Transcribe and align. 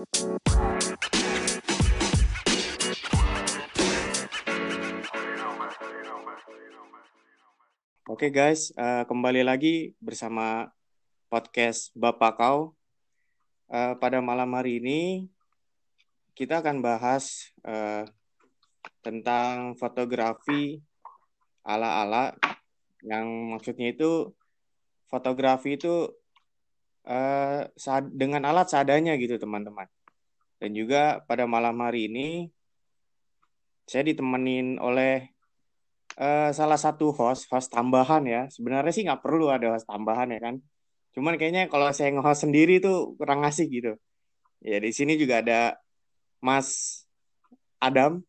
Oke 0.00 0.08
guys, 8.32 8.72
uh, 8.80 9.04
kembali 9.04 9.44
lagi 9.44 9.92
bersama 10.00 10.72
podcast 11.28 11.92
Bapak 11.92 12.40
Kau. 12.40 12.72
Uh, 13.68 13.92
pada 14.00 14.24
malam 14.24 14.48
hari 14.56 14.80
ini 14.80 15.28
kita 16.32 16.64
akan 16.64 16.80
bahas 16.80 17.52
uh, 17.68 18.08
tentang 19.04 19.76
fotografi 19.76 20.80
ala-ala 21.60 22.40
yang 23.04 23.52
maksudnya 23.52 23.92
itu 23.92 24.32
fotografi 25.12 25.76
itu 25.76 26.08
uh, 27.06 27.68
dengan 28.10 28.44
alat 28.48 28.68
seadanya 28.68 29.16
gitu 29.16 29.40
teman-teman. 29.40 29.86
Dan 30.60 30.76
juga 30.76 31.24
pada 31.24 31.48
malam 31.48 31.76
hari 31.80 32.12
ini 32.12 32.52
saya 33.88 34.04
ditemenin 34.06 34.76
oleh 34.78 35.32
uh, 36.20 36.52
salah 36.52 36.76
satu 36.76 37.10
host, 37.10 37.48
host 37.48 37.72
tambahan 37.72 38.22
ya. 38.28 38.42
Sebenarnya 38.52 38.92
sih 38.92 39.04
nggak 39.08 39.24
perlu 39.24 39.48
ada 39.48 39.74
host 39.74 39.88
tambahan 39.88 40.30
ya 40.30 40.40
kan. 40.40 40.56
Cuman 41.16 41.34
kayaknya 41.40 41.66
kalau 41.66 41.90
saya 41.90 42.14
nge-host 42.14 42.46
sendiri 42.46 42.78
tuh 42.78 43.18
kurang 43.18 43.42
asik 43.42 43.66
gitu. 43.72 43.98
Ya 44.60 44.78
di 44.78 44.92
sini 44.92 45.16
juga 45.16 45.40
ada 45.40 45.80
Mas 46.38 47.02
Adam 47.80 48.20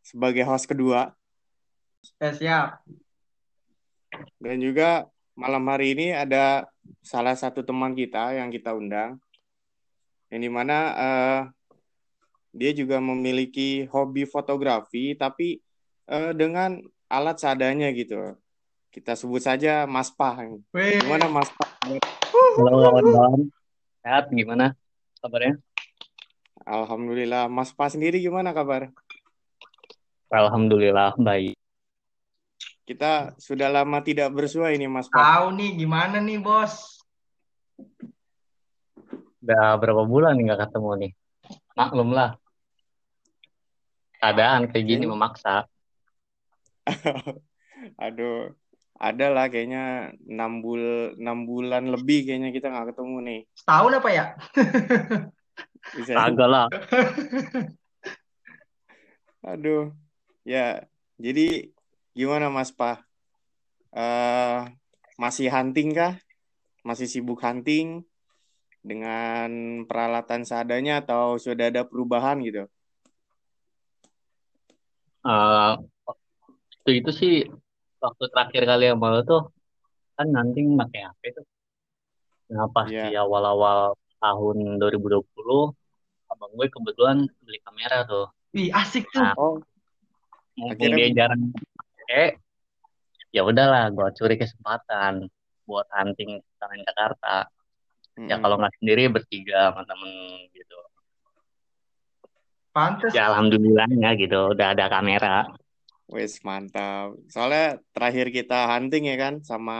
sebagai 0.00 0.46
host 0.46 0.70
kedua. 0.70 1.12
Ya, 2.18 2.30
siap. 2.32 2.68
Dan 4.40 4.58
juga 4.62 5.06
malam 5.36 5.64
hari 5.68 5.94
ini 5.94 6.14
ada 6.14 6.66
salah 7.02 7.34
satu 7.34 7.66
teman 7.66 7.92
kita 7.92 8.34
yang 8.36 8.48
kita 8.48 8.72
undang. 8.72 9.18
Yang 10.32 10.40
di 10.48 10.50
mana 10.50 10.76
uh, 10.96 11.40
dia 12.52 12.72
juga 12.76 13.00
memiliki 13.00 13.88
hobi 13.88 14.28
fotografi 14.28 15.16
tapi 15.16 15.60
uh, 16.08 16.32
dengan 16.32 16.80
alat 17.08 17.40
seadanya 17.40 17.92
gitu. 17.92 18.36
Kita 18.92 19.16
sebut 19.16 19.40
saja 19.40 19.88
Mas 19.88 20.12
Pah. 20.12 20.36
Gimana 20.72 21.28
Mas 21.28 21.48
Pah? 21.48 21.68
Halo 22.60 22.76
kawan-kawan. 22.84 23.48
Sehat 24.04 24.28
gimana 24.34 24.76
kabarnya? 25.24 25.56
Alhamdulillah. 26.68 27.48
Mas 27.48 27.72
Pah 27.72 27.88
sendiri 27.88 28.20
gimana 28.20 28.52
kabar? 28.52 28.92
Alhamdulillah 30.32 31.16
baik. 31.20 31.61
Kita 32.82 33.38
sudah 33.38 33.70
lama 33.70 34.02
tidak 34.02 34.34
bersua 34.34 34.74
ini 34.74 34.90
Mas. 34.90 35.06
Tahu 35.06 35.54
nih 35.54 35.78
gimana 35.78 36.18
nih 36.18 36.42
bos? 36.42 36.98
Udah 39.38 39.78
berapa 39.78 40.02
bulan 40.02 40.34
nih 40.34 40.50
nggak 40.50 40.60
ketemu 40.66 40.90
nih? 40.98 41.10
Maklum 41.78 42.10
lah. 42.10 42.34
Keadaan 44.18 44.66
kayak 44.70 44.86
gini 44.86 45.06
memaksa. 45.06 45.66
Aduh, 48.06 48.54
ada 48.98 49.26
lah 49.34 49.46
kayaknya 49.50 50.14
enam 50.26 50.62
bul 50.62 51.14
enam 51.18 51.46
bulan 51.46 51.90
lebih 51.90 52.26
kayaknya 52.26 52.50
kita 52.50 52.70
nggak 52.70 52.94
ketemu 52.94 53.16
nih. 53.22 53.40
Setahun 53.54 53.98
apa 53.98 54.08
ya? 54.10 54.24
Bisa. 55.98 56.18
Agak 56.18 56.48
lah. 56.50 56.66
Aduh, 59.54 59.90
ya 60.46 60.86
jadi 61.18 61.74
gimana 62.12 62.52
Mas 62.52 62.72
Pah? 62.72 63.00
Uh, 63.92 64.68
masih 65.20 65.52
hunting 65.52 65.92
kah? 65.92 66.16
Masih 66.84 67.08
sibuk 67.08 67.40
hunting 67.44 68.04
dengan 68.82 69.82
peralatan 69.86 70.42
seadanya 70.42 71.00
atau 71.04 71.38
sudah 71.38 71.70
ada 71.70 71.86
perubahan 71.86 72.42
gitu? 72.42 72.66
Uh, 75.22 75.78
itu 76.82 76.90
itu 76.98 77.10
sih 77.14 77.34
waktu 78.02 78.24
terakhir 78.34 78.66
kali 78.66 78.90
yang 78.90 78.98
malu 78.98 79.22
tuh 79.22 79.54
kan 80.18 80.26
nanti 80.26 80.66
pakai 80.66 81.00
HP 81.06 81.22
tuh. 81.38 81.46
Nah 82.50 82.66
pas 82.74 82.90
yeah. 82.90 83.06
di 83.06 83.14
awal-awal 83.14 83.94
tahun 84.18 84.82
2020 84.82 85.22
abang 86.32 86.52
gue 86.58 86.66
kebetulan 86.66 87.16
beli 87.46 87.58
kamera 87.62 88.02
tuh. 88.02 88.26
Wih 88.50 88.74
asik 88.74 89.06
tuh. 89.14 89.22
Nah, 89.22 89.34
oh. 89.38 89.62
Mumpung 90.52 90.92
dia 90.92 91.08
jarang 91.16 91.48
pakai, 92.02 92.36
ya 93.30 93.46
udahlah 93.46 93.88
gue 93.94 94.08
curi 94.18 94.36
kesempatan 94.36 95.30
buat 95.64 95.86
hunting 95.94 96.42
di 96.42 96.82
Jakarta. 96.84 97.46
Hmm. 98.12 98.28
Ya 98.28 98.36
kalau 98.36 98.60
nggak 98.60 98.76
sendiri 98.76 99.08
bertiga 99.08 99.72
sama 99.72 99.88
temen 99.88 100.12
gitu. 100.52 100.78
Pantes. 102.72 103.12
Ya 103.16 103.32
alhamdulillahnya 103.32 104.16
gitu 104.20 104.52
udah 104.52 104.76
ada 104.76 104.90
kamera. 104.92 105.48
Wes 106.12 106.44
mantap. 106.44 107.16
Soalnya 107.32 107.80
terakhir 107.96 108.28
kita 108.28 108.68
hunting 108.68 109.08
ya 109.08 109.16
kan 109.16 109.40
sama 109.40 109.78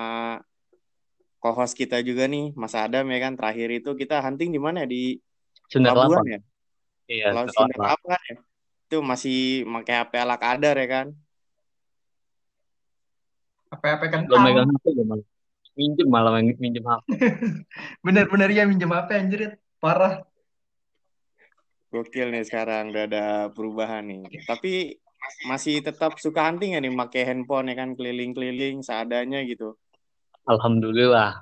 co-host 1.42 1.76
kita 1.76 2.00
juga 2.00 2.24
nih, 2.24 2.56
Mas 2.56 2.72
Adam 2.72 3.04
ya 3.12 3.18
kan. 3.20 3.36
Terakhir 3.36 3.68
itu 3.68 3.90
kita 3.92 4.24
hunting 4.24 4.48
di 4.48 4.60
mana? 4.62 4.88
Di 4.88 5.20
Sunda 5.68 5.92
Kelapa. 5.92 6.24
ya? 6.24 6.40
Iya, 7.10 7.26
Lalu 7.36 7.48
Sunda 7.52 7.74
Kelapa 7.76 8.06
kan 8.16 8.22
ya. 8.32 8.36
Itu 8.88 8.96
masih 9.04 9.68
pakai 9.68 9.94
HP 10.04 10.12
ala 10.20 10.36
kadar 10.40 10.74
ya 10.76 10.88
kan. 10.88 11.06
HP-HP 13.72 14.02
kan 14.12 14.20
Belum 14.28 14.42
megang 14.44 14.68
HP 14.68 14.86
malah. 15.02 15.26
Minjem 15.72 16.08
malah 16.12 16.32
minjem 16.38 16.84
HP. 16.84 17.06
Bener-bener 18.04 18.50
ya 18.52 18.68
minjem 18.68 18.92
HP 18.92 19.08
anjir. 19.16 19.40
Parah. 19.80 20.22
Gokil 21.92 22.32
nih 22.32 22.44
sekarang 22.44 22.92
udah 22.92 23.04
ada 23.08 23.26
perubahan 23.52 24.04
nih. 24.04 24.44
Tapi 24.44 24.96
masih 25.48 25.80
tetap 25.80 26.20
suka 26.20 26.44
hunting 26.44 26.76
ya 26.76 26.80
nih 26.80 26.92
pakai 26.92 27.22
handphone 27.24 27.72
ya 27.72 27.76
kan 27.76 27.96
keliling-keliling 27.96 28.84
seadanya 28.84 29.40
gitu. 29.48 29.76
Alhamdulillah. 30.44 31.40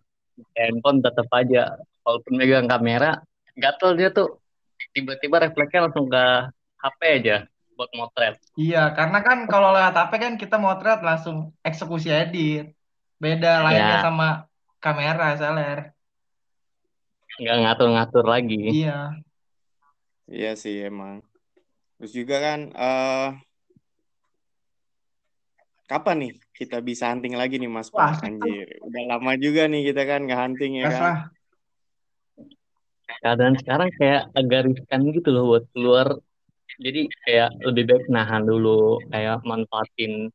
Handphone 0.54 1.02
tetap 1.02 1.28
aja 1.34 1.76
walaupun 2.04 2.32
megang 2.38 2.66
kamera 2.66 3.20
gatel 3.60 3.92
dia 3.94 4.08
tuh 4.10 4.40
tiba-tiba 4.96 5.46
refleksnya 5.46 5.86
langsung 5.86 6.08
ke 6.08 6.24
HP 6.80 7.00
aja 7.22 7.36
buat 7.80 7.96
motret. 7.96 8.36
Iya, 8.60 8.92
karena 8.92 9.24
kan 9.24 9.48
kalau 9.48 9.72
lewat 9.72 9.96
HP 9.96 10.12
kan 10.20 10.34
kita 10.36 10.60
motret 10.60 11.00
langsung 11.00 11.56
eksekusi 11.64 12.12
edit. 12.12 12.76
Beda 13.16 13.64
lainnya 13.64 13.96
ya. 14.00 14.04
sama 14.04 14.28
kamera 14.84 15.32
SLR. 15.32 15.88
Nggak 17.40 17.56
ngatur-ngatur 17.64 18.24
lagi. 18.28 18.84
Iya. 18.84 19.16
Iya 20.28 20.52
sih 20.60 20.84
emang. 20.84 21.24
Terus 21.96 22.12
juga 22.12 22.36
kan 22.44 22.60
uh, 22.76 23.32
kapan 25.88 26.16
nih 26.28 26.32
kita 26.52 26.84
bisa 26.84 27.08
hunting 27.08 27.34
lagi 27.34 27.56
nih 27.56 27.66
Mas 27.72 27.88
Wah, 27.96 28.12
Anjir, 28.20 28.68
udah 28.84 29.02
lama 29.08 29.32
juga 29.40 29.64
nih 29.66 29.88
kita 29.88 30.04
kan 30.04 30.28
nggak 30.28 30.40
hunting 30.40 30.72
ya 30.84 30.88
kan. 30.92 31.14
Keadaan 33.24 33.56
sekarang 33.56 33.88
kayak 33.96 34.28
agak 34.36 34.60
riskan 34.68 35.00
gitu 35.16 35.28
loh 35.32 35.44
buat 35.56 35.64
keluar. 35.72 36.08
Jadi 36.78 37.10
kayak 37.26 37.50
lebih 37.66 37.84
baik 37.90 38.04
nahan 38.06 38.46
dulu, 38.46 39.02
kayak 39.10 39.42
manfaatin 39.42 40.30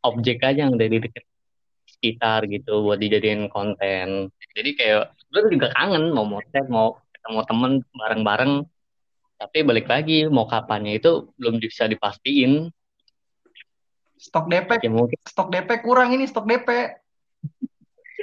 objek 0.00 0.40
aja 0.40 0.68
yang 0.68 0.80
dari 0.80 1.00
dekat 1.00 1.24
sekitar 1.84 2.48
gitu 2.48 2.84
buat 2.84 2.96
dijadiin 2.96 3.52
konten. 3.52 4.32
Jadi 4.56 4.70
kayak 4.78 5.12
gue 5.28 5.42
juga 5.52 5.68
kangen 5.76 6.14
mau 6.14 6.24
motret, 6.24 6.64
mau 6.72 6.96
ketemu 7.12 7.40
temen 7.44 7.72
bareng-bareng. 7.92 8.52
Tapi 9.34 9.58
balik 9.66 9.90
lagi 9.90 10.24
mau 10.30 10.48
kapannya 10.48 10.96
itu 10.96 11.28
belum 11.36 11.60
bisa 11.60 11.84
dipastiin 11.90 12.72
Stok 14.24 14.48
DP. 14.48 14.70
Ya, 14.80 14.88
mungkin. 14.88 15.18
Stok 15.28 15.52
DP 15.52 15.70
kurang 15.84 16.16
ini 16.16 16.24
stok 16.24 16.48
DP. 16.48 16.68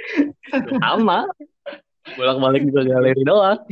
Sama. 0.82 1.30
Bolak-balik 2.18 2.66
juga 2.66 2.82
galeri 2.82 3.22
doang. 3.22 3.62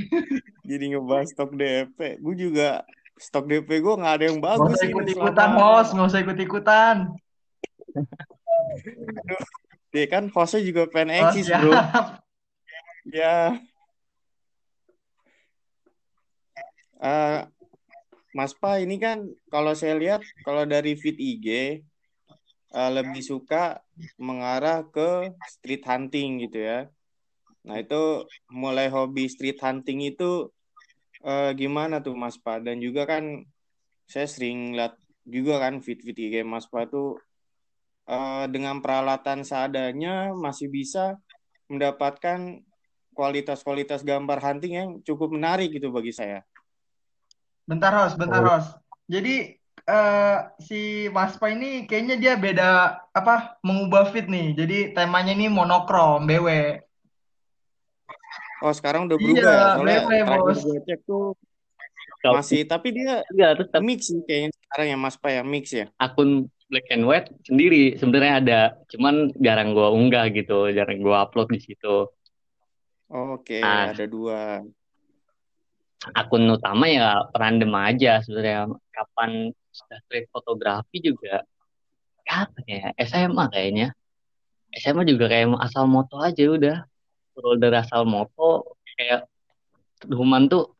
Jadi 0.62 0.84
ngebahas 0.94 1.34
stok 1.34 1.58
DP. 1.58 2.22
Gue 2.22 2.34
juga 2.38 2.86
stok 3.20 3.44
DP 3.44 3.84
gue 3.84 3.94
nggak 4.00 4.14
ada 4.16 4.24
yang 4.24 4.40
bagus. 4.40 4.72
Gak 4.72 4.80
usah 4.80 4.88
ikut-ikutan, 4.88 5.50
host. 5.60 5.90
Nggak 5.92 6.08
usah 6.08 6.20
ikut-ikutan. 6.24 6.96
Dia 9.92 10.06
kan 10.08 10.24
hostnya 10.32 10.60
juga 10.64 10.88
pengen 10.88 11.20
oh, 11.20 11.20
eksis, 11.28 11.46
bro. 11.52 11.72
Ya. 13.08 13.56
Uh, 17.00 17.48
Mas 18.36 18.52
Pa 18.54 18.78
ini 18.78 19.00
kan 19.00 19.24
kalau 19.50 19.72
saya 19.72 19.96
lihat 19.96 20.20
kalau 20.44 20.68
dari 20.68 20.94
feed 20.94 21.16
IG 21.16 21.46
uh, 22.76 22.90
lebih 22.92 23.24
suka 23.24 23.82
mengarah 24.20 24.86
ke 24.86 25.34
street 25.50 25.82
hunting 25.84 26.46
gitu 26.46 26.60
ya. 26.60 26.86
Nah 27.66 27.82
itu 27.82 28.24
mulai 28.48 28.86
hobi 28.88 29.26
street 29.26 29.58
hunting 29.60 30.06
itu 30.06 30.48
uh, 31.24 31.50
gimana 31.56 32.00
tuh 32.00 32.16
Mas 32.16 32.36
Pa? 32.36 32.58
Dan 32.60 32.80
juga 32.80 33.08
kan 33.08 33.44
saya 34.08 34.26
sering 34.26 34.74
lihat 34.74 34.98
juga 35.24 35.62
kan 35.62 35.78
fit-fit 35.78 36.16
IG 36.16 36.42
Mas 36.42 36.66
Pa 36.66 36.84
itu 36.84 37.16
uh, 38.10 38.44
dengan 38.50 38.82
peralatan 38.82 39.46
seadanya 39.46 40.34
masih 40.34 40.66
bisa 40.66 41.16
mendapatkan 41.70 42.60
kualitas-kualitas 43.14 44.02
gambar 44.02 44.38
hunting 44.40 44.74
yang 44.74 44.88
cukup 45.04 45.30
menarik 45.34 45.70
gitu 45.70 45.92
bagi 45.92 46.10
saya. 46.10 46.42
Bentar 47.68 47.92
Hos, 47.94 48.18
bentar 48.18 48.42
Oh. 48.42 48.58
Hos. 48.58 48.66
Jadi 49.06 49.60
eh, 49.86 50.38
si 50.62 51.10
Maspa 51.10 51.50
ini 51.50 51.86
kayaknya 51.86 52.16
dia 52.18 52.34
beda 52.38 52.68
apa 53.14 53.58
mengubah 53.62 54.10
fit 54.10 54.26
nih. 54.26 54.54
Jadi 54.54 54.78
temanya 54.94 55.34
ini 55.34 55.46
monokrom 55.50 56.26
BW. 56.26 56.48
Oh 58.60 58.72
sekarang 58.76 59.08
udah 59.08 59.16
Iya, 59.16 59.24
berubah 59.24 59.52
ya, 59.56 59.64
soalnya 59.72 59.98
BW 60.04 60.20
terakhir 60.26 60.40
bos. 60.44 60.60
gue 60.64 60.78
cek 60.86 61.00
tuh 61.08 61.22
masih, 62.36 62.60
tapi 62.68 62.88
dia 62.96 63.24
enggak 63.32 63.52
tetap 63.64 63.80
mix 63.80 64.00
sih 64.12 64.20
kayaknya 64.28 64.50
sekarang 64.68 64.86
ya 64.92 64.96
Mas 65.00 65.16
Pa 65.16 65.28
ya 65.32 65.42
mix 65.42 65.64
ya. 65.72 65.86
akun 66.04 66.30
black 66.70 66.86
and 66.94 67.04
white 67.08 67.28
sendiri 67.48 67.98
sebenarnya 68.00 68.34
ada, 68.40 68.60
cuman 68.92 69.14
jarang 69.42 69.74
gua 69.76 69.88
unggah 69.90 70.28
gitu, 70.36 70.70
jarang 70.76 71.00
gua 71.02 71.26
upload 71.26 71.48
di 71.56 71.60
situ. 71.60 72.06
Oh, 73.10 73.34
Oke, 73.34 73.54
Nah, 73.58 73.90
ada 73.90 74.04
dua. 74.06 74.62
akun 76.16 76.44
utama 76.48 76.84
ya 76.88 77.20
random 77.36 77.72
aja 77.76 78.20
sebenarnya. 78.24 78.70
Kapan 78.94 79.30
sudah 79.74 79.98
trade 80.08 80.28
fotografi 80.34 80.96
juga 81.02 81.44
kapan 82.28 82.64
ya? 82.68 82.80
SMA 83.08 83.44
kayaknya. 83.52 83.86
SMA 84.80 85.02
juga 85.04 85.26
kayak 85.26 85.50
asal 85.66 85.84
moto 85.90 86.16
aja 86.22 86.44
udah. 86.46 86.76
Dari 87.60 87.76
asal 87.76 88.04
moto 88.04 88.76
kayak 88.96 89.26
Human 90.08 90.48
tuh 90.48 90.72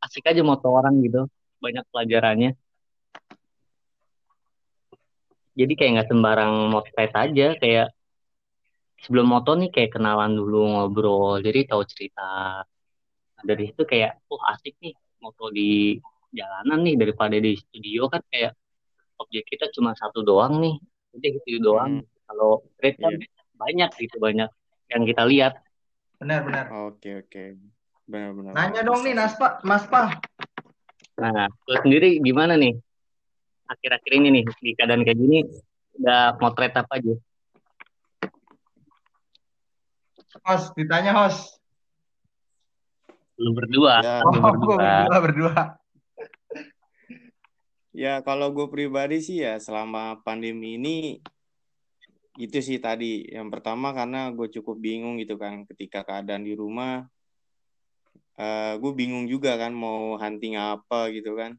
asik 0.00 0.32
aja 0.32 0.40
moto 0.40 0.72
orang 0.72 0.96
gitu. 1.04 1.28
Banyak 1.60 1.84
pelajarannya. 1.92 2.56
Jadi 5.52 5.72
kayak 5.76 5.90
nggak 6.00 6.08
sembarang 6.08 6.54
motret 6.72 7.12
aja 7.12 7.52
kayak 7.60 7.92
sebelum 9.04 9.28
moto 9.28 9.52
nih 9.58 9.68
kayak 9.68 9.92
kenalan 9.98 10.32
dulu 10.32 10.72
ngobrol. 10.72 11.36
Jadi 11.44 11.68
tahu 11.68 11.82
cerita. 11.84 12.64
Nah, 13.36 13.44
dari 13.44 13.68
situ 13.68 13.82
kayak 13.84 14.24
oh 14.32 14.40
asik 14.48 14.78
nih 14.80 14.96
moto 15.20 15.52
di 15.52 16.00
jalanan 16.32 16.80
nih 16.80 16.96
daripada 16.96 17.36
di 17.36 17.52
studio 17.60 18.08
kan 18.08 18.24
kayak 18.32 18.56
objek 19.20 19.44
kita 19.44 19.68
cuma 19.76 19.92
satu 19.92 20.24
doang 20.24 20.62
nih. 20.62 20.74
Udah 21.12 21.28
gitu 21.36 21.60
doang. 21.60 22.00
Hmm, 22.00 22.08
Kalau 22.24 22.64
trade 22.80 22.96
kan 22.96 23.12
iya. 23.12 23.28
banyak 23.52 23.90
gitu 24.00 24.16
banyak 24.16 24.48
yang 24.88 25.02
kita 25.04 25.22
lihat. 25.28 25.60
Benar, 26.22 26.46
benar. 26.46 26.64
Oke, 26.86 27.26
oke. 27.26 27.58
Benar-benar 28.06 28.54
Nanya 28.54 28.86
dong 28.86 29.02
nih. 29.02 29.10
Naspa, 29.10 29.58
Mas 29.66 29.82
Pa. 29.90 30.22
Nah, 31.18 31.50
lu 31.50 31.76
sendiri 31.82 32.22
gimana 32.22 32.54
nih? 32.54 32.78
Akhir-akhir 33.66 34.12
ini 34.22 34.28
nih, 34.38 34.44
di 34.62 34.70
keadaan 34.78 35.02
kayak 35.02 35.18
gini, 35.18 35.42
udah 35.98 36.38
motret 36.38 36.78
apa 36.78 36.94
aja? 36.94 37.14
Hos, 40.46 40.70
ditanya 40.78 41.10
Hos. 41.10 41.58
Lu 43.42 43.50
berdua, 43.58 43.98
Ya, 44.06 44.22
lu 44.22 44.38
Oh, 44.38 44.54
gue 44.54 44.76
berdua. 44.78 44.78
berdua, 44.78 45.18
berdua. 45.18 45.54
ya 47.92 48.22
kalau 48.22 48.54
gue 48.54 48.70
pribadi 48.70 49.18
sih 49.20 49.42
ya 49.42 49.58
selama 49.58 50.22
pandemi 50.22 50.78
ini 50.78 51.18
itu 52.40 52.58
sih 52.64 52.78
tadi. 52.80 53.28
Yang 53.28 53.48
pertama 53.58 53.92
karena 53.92 54.32
gue 54.32 54.48
cukup 54.60 54.76
bingung 54.80 55.20
gitu 55.20 55.36
kan 55.36 55.68
ketika 55.68 56.04
keadaan 56.06 56.44
di 56.46 56.56
rumah. 56.56 57.04
eh 58.32 58.74
gue 58.80 58.92
bingung 58.96 59.28
juga 59.28 59.60
kan 59.60 59.76
mau 59.76 60.16
hunting 60.16 60.56
apa 60.56 61.12
gitu 61.12 61.36
kan. 61.36 61.52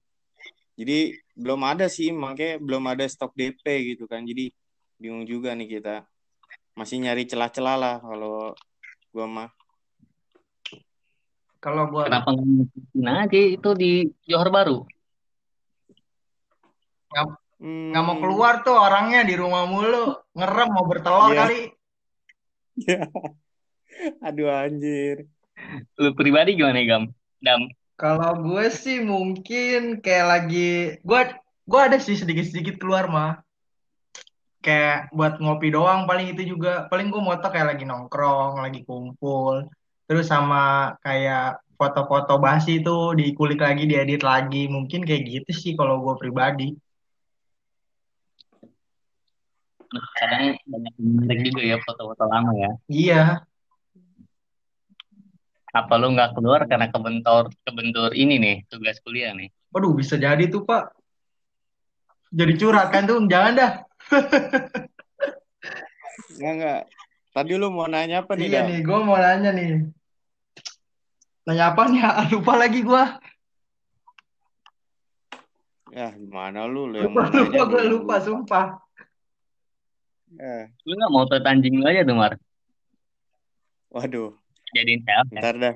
Jadi 0.73 1.13
belum 1.37 1.61
ada 1.61 1.85
sih, 1.85 2.09
makanya 2.09 2.57
belum 2.57 2.83
ada 2.89 3.05
stok 3.05 3.37
DP 3.37 3.93
gitu 3.93 4.09
kan. 4.09 4.25
Jadi 4.25 4.49
bingung 4.97 5.25
juga 5.29 5.53
nih 5.53 5.77
kita. 5.77 6.09
Masih 6.73 6.97
nyari 6.97 7.29
celah-celah 7.29 7.77
lah 7.77 7.95
kalau 8.01 8.57
gue 9.13 9.25
mah. 9.29 9.49
Kalau 11.61 11.87
buat 11.93 12.09
Kenapa 12.09 12.33
nggak 12.33 13.15
aja 13.29 13.39
itu 13.39 13.69
di 13.77 13.91
Johor 14.27 14.49
Baru? 14.49 14.83
Nggak 17.89 18.03
nggak 18.03 18.03
mau 18.07 18.15
Hmm, 18.15 18.23
keluar 18.23 18.53
tuh 18.65 18.75
orangnya 18.85 19.19
di 19.29 19.33
rumah 19.41 19.63
mulu, 19.71 19.97
ngerem 20.37 20.67
mau 20.75 20.85
bertelur 20.91 21.31
iya. 21.31 21.39
kali. 21.39 21.59
Aduh 24.25 24.49
anjir. 24.61 25.17
Lu 26.01 26.09
pribadi 26.17 26.49
gimana, 26.57 26.79
Gam? 26.89 27.03
Dam, 27.43 27.61
Kalau 28.01 28.31
gue 28.45 28.65
sih 28.83 28.97
mungkin 29.11 29.79
kayak 30.03 30.25
lagi, 30.33 30.59
gue 31.07 31.19
gue 31.69 31.79
ada 31.85 31.97
sih 32.05 32.15
sedikit-sedikit 32.21 32.75
keluar 32.81 33.05
mah. 33.15 33.31
Kayak 34.65 34.95
buat 35.17 35.33
ngopi 35.43 35.67
doang 35.75 35.99
paling 36.09 36.27
itu 36.33 36.41
juga. 36.55 36.69
Paling 36.89 37.07
gue 37.13 37.21
moto 37.27 37.45
kayak 37.53 37.67
lagi 37.75 37.83
nongkrong, 37.89 38.53
lagi 38.63 38.79
kumpul. 38.87 39.55
Terus 40.07 40.25
sama 40.33 40.57
kayak 41.05 41.59
foto-foto 41.79 42.31
basi 42.45 42.69
itu 42.79 42.91
dikulik 43.19 43.59
lagi, 43.65 43.81
diedit 43.91 44.21
lagi. 44.31 44.57
Mungkin 44.75 44.99
kayak 45.07 45.23
gitu 45.31 45.51
sih 45.61 45.71
kalau 45.79 45.95
gue 46.05 46.15
pribadi. 46.21 46.63
Kadang 50.17 50.57
banyak 50.65 50.93
yang 50.97 51.11
menarik 51.19 51.39
juga 51.45 51.61
ya 51.61 51.77
foto-foto 51.83 52.23
lama 52.25 52.51
ya. 52.57 52.71
Iya. 52.89 53.23
Apa 55.73 55.93
lu 55.97 56.13
nggak 56.13 56.37
keluar 56.37 56.65
karena 56.69 56.89
kebentur 56.93 57.49
kebentur 57.65 58.13
ini 58.13 58.37
nih, 58.37 58.57
tugas 58.69 59.01
kuliah 59.01 59.33
nih? 59.33 59.49
Waduh 59.73 59.97
bisa 59.97 60.17
jadi 60.17 60.45
tuh 60.49 60.65
Pak. 60.65 60.93
Jadi 62.33 62.53
curhat 62.57 62.89
kan 62.89 63.05
tuh, 63.05 63.21
jangan 63.29 63.53
dah. 63.53 63.71
Enggak, 66.33 66.53
enggak. 66.57 66.81
Tadi 67.33 67.53
lu 67.57 67.73
mau 67.73 67.89
nanya 67.89 68.21
apa 68.21 68.37
nih, 68.37 68.45
Iya 68.49 68.61
nih, 68.69 68.79
gue 68.85 68.99
mau 69.01 69.17
nanya 69.17 69.49
nih. 69.53 69.89
Nanya 71.49 71.73
apa 71.73 71.89
nih? 71.89 72.01
Ah, 72.05 72.25
Lupa 72.33 72.53
lagi 72.57 72.85
gue. 72.85 73.03
Ya, 75.93 76.09
gimana 76.13 76.65
lu? 76.69 76.89
Lu 76.89 77.01
yang 77.01 77.13
Lupa, 77.13 77.29
lupa, 77.33 77.63
gue 77.69 77.83
lupa, 77.89 78.15
sumpah. 78.21 78.65
Eh, 80.39 80.65
Lu 80.87 80.93
nggak 80.97 81.11
mau 81.13 81.23
tuh 81.29 81.37
anjing 81.45 81.77
lu 81.77 81.85
aja 81.85 82.01
tuh, 82.01 82.15
Mar? 82.17 82.33
waduh, 83.93 84.33
Jadiin 84.73 85.05
self 85.05 85.27
ya? 85.29 85.37
bentar 85.37 85.55
dah. 85.61 85.75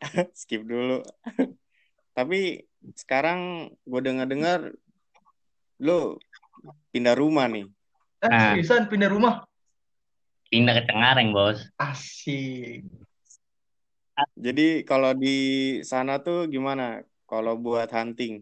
Skip 0.38 0.64
dulu. 0.64 1.04
Tapi 2.16 2.64
sekarang 2.96 3.68
gue 3.84 4.00
dengar-dengar 4.00 4.72
lu 5.78 6.16
pindah 6.90 7.14
rumah 7.14 7.46
nih. 7.46 7.68
Eh, 8.24 8.26
Nah. 8.26 8.56
seriusan 8.56 8.88
pindah 8.88 9.12
rumah? 9.12 9.44
Pindah 10.48 10.74
ke 10.80 10.82
Cengareng, 10.88 11.30
bos. 11.36 11.60
Asik. 11.76 12.88
Jadi 14.34 14.82
kalau 14.82 15.12
di 15.14 15.38
sana 15.84 16.18
tuh 16.18 16.48
gimana? 16.48 17.04
Kalau 17.28 17.60
buat 17.60 17.92
hunting, 17.92 18.40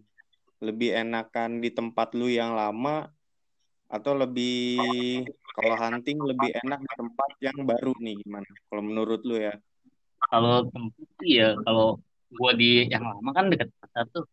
lebih 0.63 0.95
enakan 0.95 1.59
di 1.59 1.75
tempat 1.75 2.15
lu 2.15 2.31
yang 2.31 2.55
lama 2.55 3.11
atau 3.87 4.13
lebih 4.19 5.23
kalau 5.57 5.75
hunting 5.79 6.19
lebih 6.21 6.51
enak 6.63 6.79
di 6.85 6.93
tempat 6.99 7.31
yang 7.41 7.59
baru 7.65 7.93
nih 8.03 8.15
gimana? 8.21 8.51
Kalau 8.69 8.83
menurut 8.83 9.21
lu 9.25 9.37
ya? 9.39 9.55
Kalau 10.27 10.67
tempat 10.69 11.09
ya, 11.23 11.55
kalau 11.63 11.97
gua 12.35 12.53
di 12.53 12.91
yang 12.91 13.05
lama 13.07 13.31
kan 13.31 13.47
deket 13.49 13.71
pasar 13.79 14.05
tuh. 14.11 14.27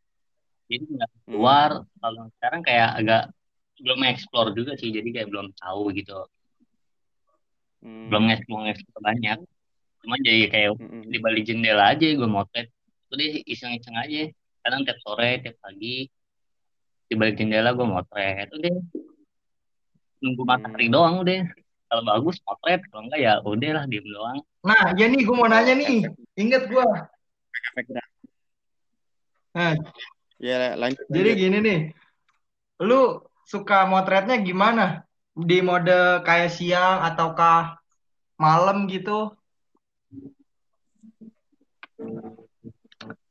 Jadi 0.67 0.83
nggak 0.89 1.11
Hmm. 1.11 1.21
keluar. 1.29 1.71
Kalau 2.01 2.21
sekarang 2.39 2.61
kayak 2.65 2.89
agak 2.99 3.23
belum 3.79 3.99
explore 4.09 4.49
juga 4.57 4.73
sih, 4.79 4.89
jadi 4.89 5.05
kayak 5.05 5.29
belum 5.29 5.47
tahu 5.55 5.93
gitu. 5.95 6.17
Hmm. 7.83 8.09
Belum 8.09 8.25
explore 8.33 8.73
banyak. 8.99 9.37
Cuma 10.03 10.15
jadi 10.19 10.51
kayak 10.51 10.75
Mm-mm. 10.81 11.07
di 11.07 11.17
balik 11.21 11.47
jendela 11.47 11.95
aja 11.95 12.03
gue 12.03 12.27
motret. 12.27 12.67
Udah 13.13 13.27
iseng-iseng 13.47 13.95
aja. 13.95 14.27
Kadang 14.63 14.83
tiap 14.83 14.99
sore, 15.03 15.39
tiap 15.43 15.55
pagi 15.63 16.07
di 17.07 17.13
balik 17.15 17.39
jendela 17.39 17.71
gue 17.71 17.87
motret. 17.87 18.51
Udah 18.51 18.73
nunggu 20.23 20.43
matahari 20.47 20.87
Hmm. 20.87 20.95
doang 20.95 21.15
udah. 21.21 21.41
Kalau 21.91 22.03
bagus 22.07 22.39
motret, 22.47 22.81
kalau 22.89 23.05
enggak 23.05 23.19
ya 23.21 23.33
udah 23.43 23.71
lah 23.75 23.83
diem 23.85 24.07
doang. 24.07 24.39
Nah, 24.63 24.95
ya 24.95 25.05
nih, 25.05 25.21
gue 25.21 25.35
mau 25.35 25.45
nanya 25.45 25.75
nih. 25.75 26.07
Ingat 26.39 26.63
gue. 26.71 26.85
Nah, 29.53 29.73
Ya 30.41 30.75
lanjut 30.75 31.05
jadi 31.07 31.31
lanjut. 31.37 31.41
gini 31.45 31.57
nih. 31.61 31.79
Lu 32.83 33.21
suka 33.45 33.85
motretnya 33.85 34.35
gimana? 34.41 35.05
Di 35.33 35.61
mode 35.61 36.25
kayak 36.25 36.51
siang 36.51 36.99
ataukah 37.05 37.77
malam 38.35 38.89
gitu? 38.89 39.31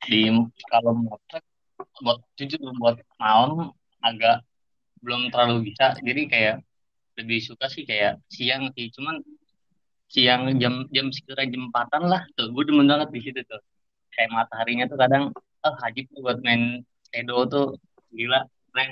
Di 0.06 0.20
kalau 0.70 0.92
motret 0.96 1.44
buat 2.00 2.22
jujur 2.38 2.70
buat 2.78 2.96
malam 3.18 3.74
agak 4.00 4.42
belum 5.02 5.28
terlalu 5.34 5.70
bisa. 5.70 5.92
Jadi 5.98 6.22
kayak 6.30 6.56
lebih 7.18 7.38
suka 7.48 7.66
sih 7.74 7.84
kayak 7.90 8.12
siang 8.34 8.62
sih. 8.76 8.86
Cuman 8.96 9.16
siang 10.14 10.42
jam 10.62 10.74
jam 10.94 11.06
sekitar 11.16 11.44
jam 11.52 11.62
empatan 11.68 12.02
lah 12.12 12.22
tuh 12.36 12.46
gue 12.54 12.64
demen 12.68 12.86
banget 12.92 13.08
di 13.16 13.20
situ 13.24 13.40
tuh 13.50 13.60
kayak 14.14 14.30
mataharinya 14.36 14.84
tuh 14.92 14.98
kadang 15.02 15.24
oh 15.66 15.74
hajib 15.82 16.04
tuh 16.12 16.20
buat 16.26 16.38
main 16.46 16.62
shadow 17.10 17.40
tuh 17.48 17.64
gila 18.12 18.38
keren 18.72 18.90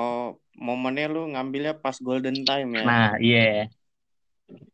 Oh, 0.00 0.22
momennya 0.66 1.06
lu 1.14 1.20
ngambilnya 1.32 1.72
pas 1.82 1.96
golden 2.06 2.36
time 2.48 2.70
ya? 2.80 2.86
nah 2.86 3.16
iya 3.22 3.68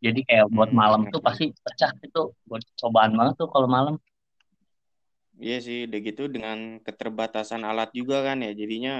Jadi 0.05 0.21
kayak 0.29 0.47
buat 0.55 0.71
Hmm, 0.71 0.79
malam 0.81 1.01
tuh 1.13 1.21
pasti 1.27 1.45
pecah 1.65 1.93
itu 2.07 2.23
buat 2.49 2.63
cobaan 2.81 3.13
banget 3.19 3.35
tuh 3.41 3.49
kalau 3.53 3.69
malam. 3.77 3.95
Iya 5.45 5.57
sih, 5.67 5.77
udah 5.87 5.99
gitu 6.09 6.23
dengan 6.35 6.59
keterbatasan 6.87 7.63
alat 7.71 7.89
juga 7.99 8.17
kan 8.27 8.37
ya, 8.47 8.51
jadinya 8.61 8.93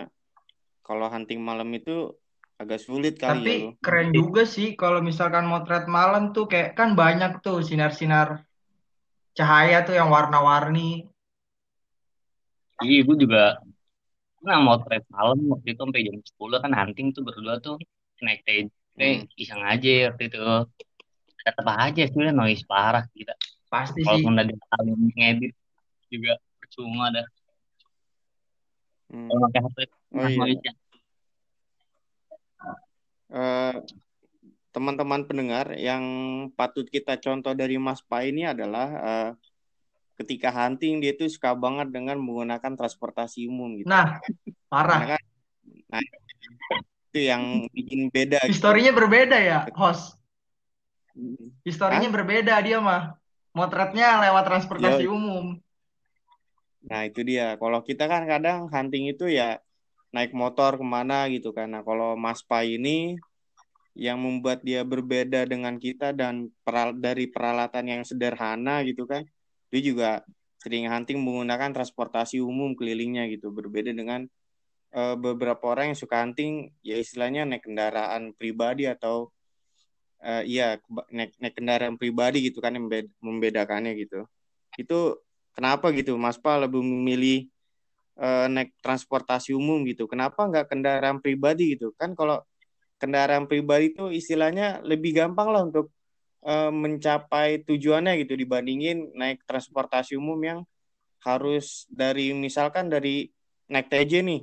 kalau 0.89 1.13
hunting 1.13 1.45
malam 1.45 1.69
itu 1.77 2.17
agak 2.57 2.81
sulit 2.81 3.21
kali 3.21 3.45
Tapi 3.45 3.53
ya 3.53 3.61
lo. 3.61 3.71
keren 3.85 4.09
juga 4.17 4.43
sih 4.49 4.73
kalau 4.73 5.05
misalkan 5.05 5.45
motret 5.45 5.85
malam 5.85 6.33
tuh 6.33 6.49
kayak 6.49 6.73
kan 6.73 6.97
banyak 6.97 7.45
tuh 7.45 7.61
sinar-sinar 7.61 8.49
cahaya 9.37 9.85
tuh 9.85 9.95
yang 9.95 10.09
warna-warni. 10.09 11.07
Iya, 12.81 13.05
gue 13.05 13.17
juga 13.21 13.61
pernah 14.41 14.59
motret 14.65 15.05
malam 15.13 15.39
waktu 15.53 15.77
itu 15.77 15.81
sampai 15.83 16.03
jam 16.09 16.17
10 16.25 16.57
kan 16.65 16.73
hunting 16.73 17.13
tuh 17.13 17.23
berdua 17.23 17.61
tuh 17.61 17.77
naik 18.25 18.43
TJ 18.49 18.73
Hmm. 18.99 19.31
iseng 19.39 19.63
aja 19.63 20.11
waktu 20.11 20.27
itu. 20.27 20.43
Tetep 21.47 21.67
aja 21.71 22.03
sih 22.03 22.19
udah 22.19 22.35
noise 22.35 22.67
parah 22.67 23.07
kita. 23.15 23.31
Pasti 23.71 24.03
sih. 24.03 24.07
Walaupun 24.09 24.35
udah 24.35 24.47
ngedit 25.15 25.55
juga 26.11 26.35
percuma 26.59 27.15
dah. 27.15 27.27
Hmm. 29.15 29.31
Kalau 29.31 29.41
pakai 29.47 29.61
HP 29.63 29.79
Oh 30.15 30.25
nah 30.25 30.29
iya. 30.49 30.73
Eh, 33.29 33.77
teman-teman 34.73 35.29
pendengar 35.29 35.77
yang 35.77 36.03
patut 36.57 36.89
kita 36.89 37.21
contoh 37.21 37.53
dari 37.53 37.77
Mas 37.77 38.01
Pa 38.01 38.25
ini 38.25 38.49
adalah 38.49 38.89
eh, 38.89 39.31
ketika 40.17 40.49
hunting 40.49 41.05
dia 41.05 41.13
tuh 41.13 41.29
suka 41.29 41.53
banget 41.53 41.93
dengan 41.93 42.17
menggunakan 42.17 42.73
transportasi 42.73 43.45
umum 43.47 43.77
gitu. 43.77 43.93
Nah, 43.93 44.17
parah. 44.73 45.17
kan, 45.17 45.23
nah 45.93 46.01
itu 47.13 47.21
yang 47.21 47.69
bikin 47.71 48.09
beda 48.09 48.41
gitu. 48.49 48.57
Historinya 48.57 48.93
berbeda 48.97 49.37
ya, 49.37 49.59
host. 49.77 50.17
Historinya 51.63 52.09
Hah? 52.09 52.15
berbeda 52.15 52.55
dia 52.65 52.79
mah. 52.81 53.19
Motretnya 53.53 54.23
lewat 54.23 54.45
transportasi 54.47 55.05
Yo, 55.05 55.19
umum. 55.19 55.59
nah 56.87 57.03
itu 57.05 57.21
dia. 57.27 57.59
Kalau 57.59 57.83
kita 57.83 58.07
kan 58.07 58.23
kadang 58.25 58.71
hunting 58.71 59.11
itu 59.11 59.27
ya 59.27 59.59
naik 60.15 60.33
motor 60.33 60.81
ke 60.81 60.85
mana 60.85 61.29
gitu 61.29 61.53
kan. 61.53 61.69
Nah 61.69 61.83
kalau 61.85 62.17
Mas 62.17 62.41
Pa 62.41 62.65
ini 62.65 63.17
yang 63.99 64.23
membuat 64.23 64.63
dia 64.63 64.87
berbeda 64.87 65.43
dengan 65.45 65.75
kita 65.77 66.15
dan 66.15 66.55
peral 66.63 66.95
dari 66.95 67.27
peralatan 67.27 67.85
yang 67.99 68.03
sederhana 68.07 68.87
gitu 68.87 69.05
kan, 69.11 69.27
dia 69.75 69.81
juga 69.83 70.11
sering 70.63 70.87
hunting 70.87 71.19
menggunakan 71.19 71.75
transportasi 71.75 72.39
umum 72.39 72.79
kelilingnya 72.79 73.27
gitu. 73.29 73.51
Berbeda 73.51 73.91
dengan 73.91 74.25
eh, 74.95 75.17
beberapa 75.19 75.75
orang 75.75 75.93
yang 75.95 75.99
suka 75.99 76.23
hunting 76.23 76.71
ya 76.87 76.97
istilahnya 76.97 77.45
naik 77.45 77.67
kendaraan 77.67 78.33
pribadi 78.39 78.87
atau 78.87 79.29
eh, 80.23 80.43
iya 80.47 80.79
naik, 81.11 81.35
naik 81.43 81.55
kendaraan 81.59 81.97
pribadi 82.01 82.49
gitu 82.49 82.63
kan 82.63 82.75
yang 82.75 82.87
membed- 82.89 83.15
membedakannya 83.21 83.93
gitu. 83.99 84.25
Itu 84.79 85.21
kenapa 85.53 85.91
gitu 85.91 86.15
Mas 86.15 86.39
Pa 86.39 86.55
lebih 86.57 86.81
memilih 86.81 87.51
eh, 88.21 88.47
naik 88.55 88.71
transportasi 88.85 89.51
umum 89.57 89.83
gitu? 89.91 90.05
Kenapa 90.11 90.41
nggak 90.51 90.67
kendaraan 90.71 91.19
pribadi 91.25 91.75
gitu? 91.79 91.95
Kan 92.01 92.13
kalau 92.19 92.43
kendaraan 93.01 93.47
pribadi 93.51 93.95
itu 93.95 94.11
istilahnya 94.11 94.83
lebih 94.87 95.11
gampang 95.19 95.49
lah 95.55 95.63
untuk 95.69 95.87
eh, 96.47 96.71
mencapai 96.73 97.63
tujuannya 97.69 98.13
gitu 98.23 98.35
dibandingin 98.39 99.11
naik 99.15 99.43
transportasi 99.49 100.19
umum 100.19 100.39
yang 100.43 100.61
harus 101.27 101.85
dari 101.91 102.31
misalkan 102.37 102.87
dari 102.93 103.27
naik 103.73 103.89
TJ 103.93 104.23
nih 104.25 104.43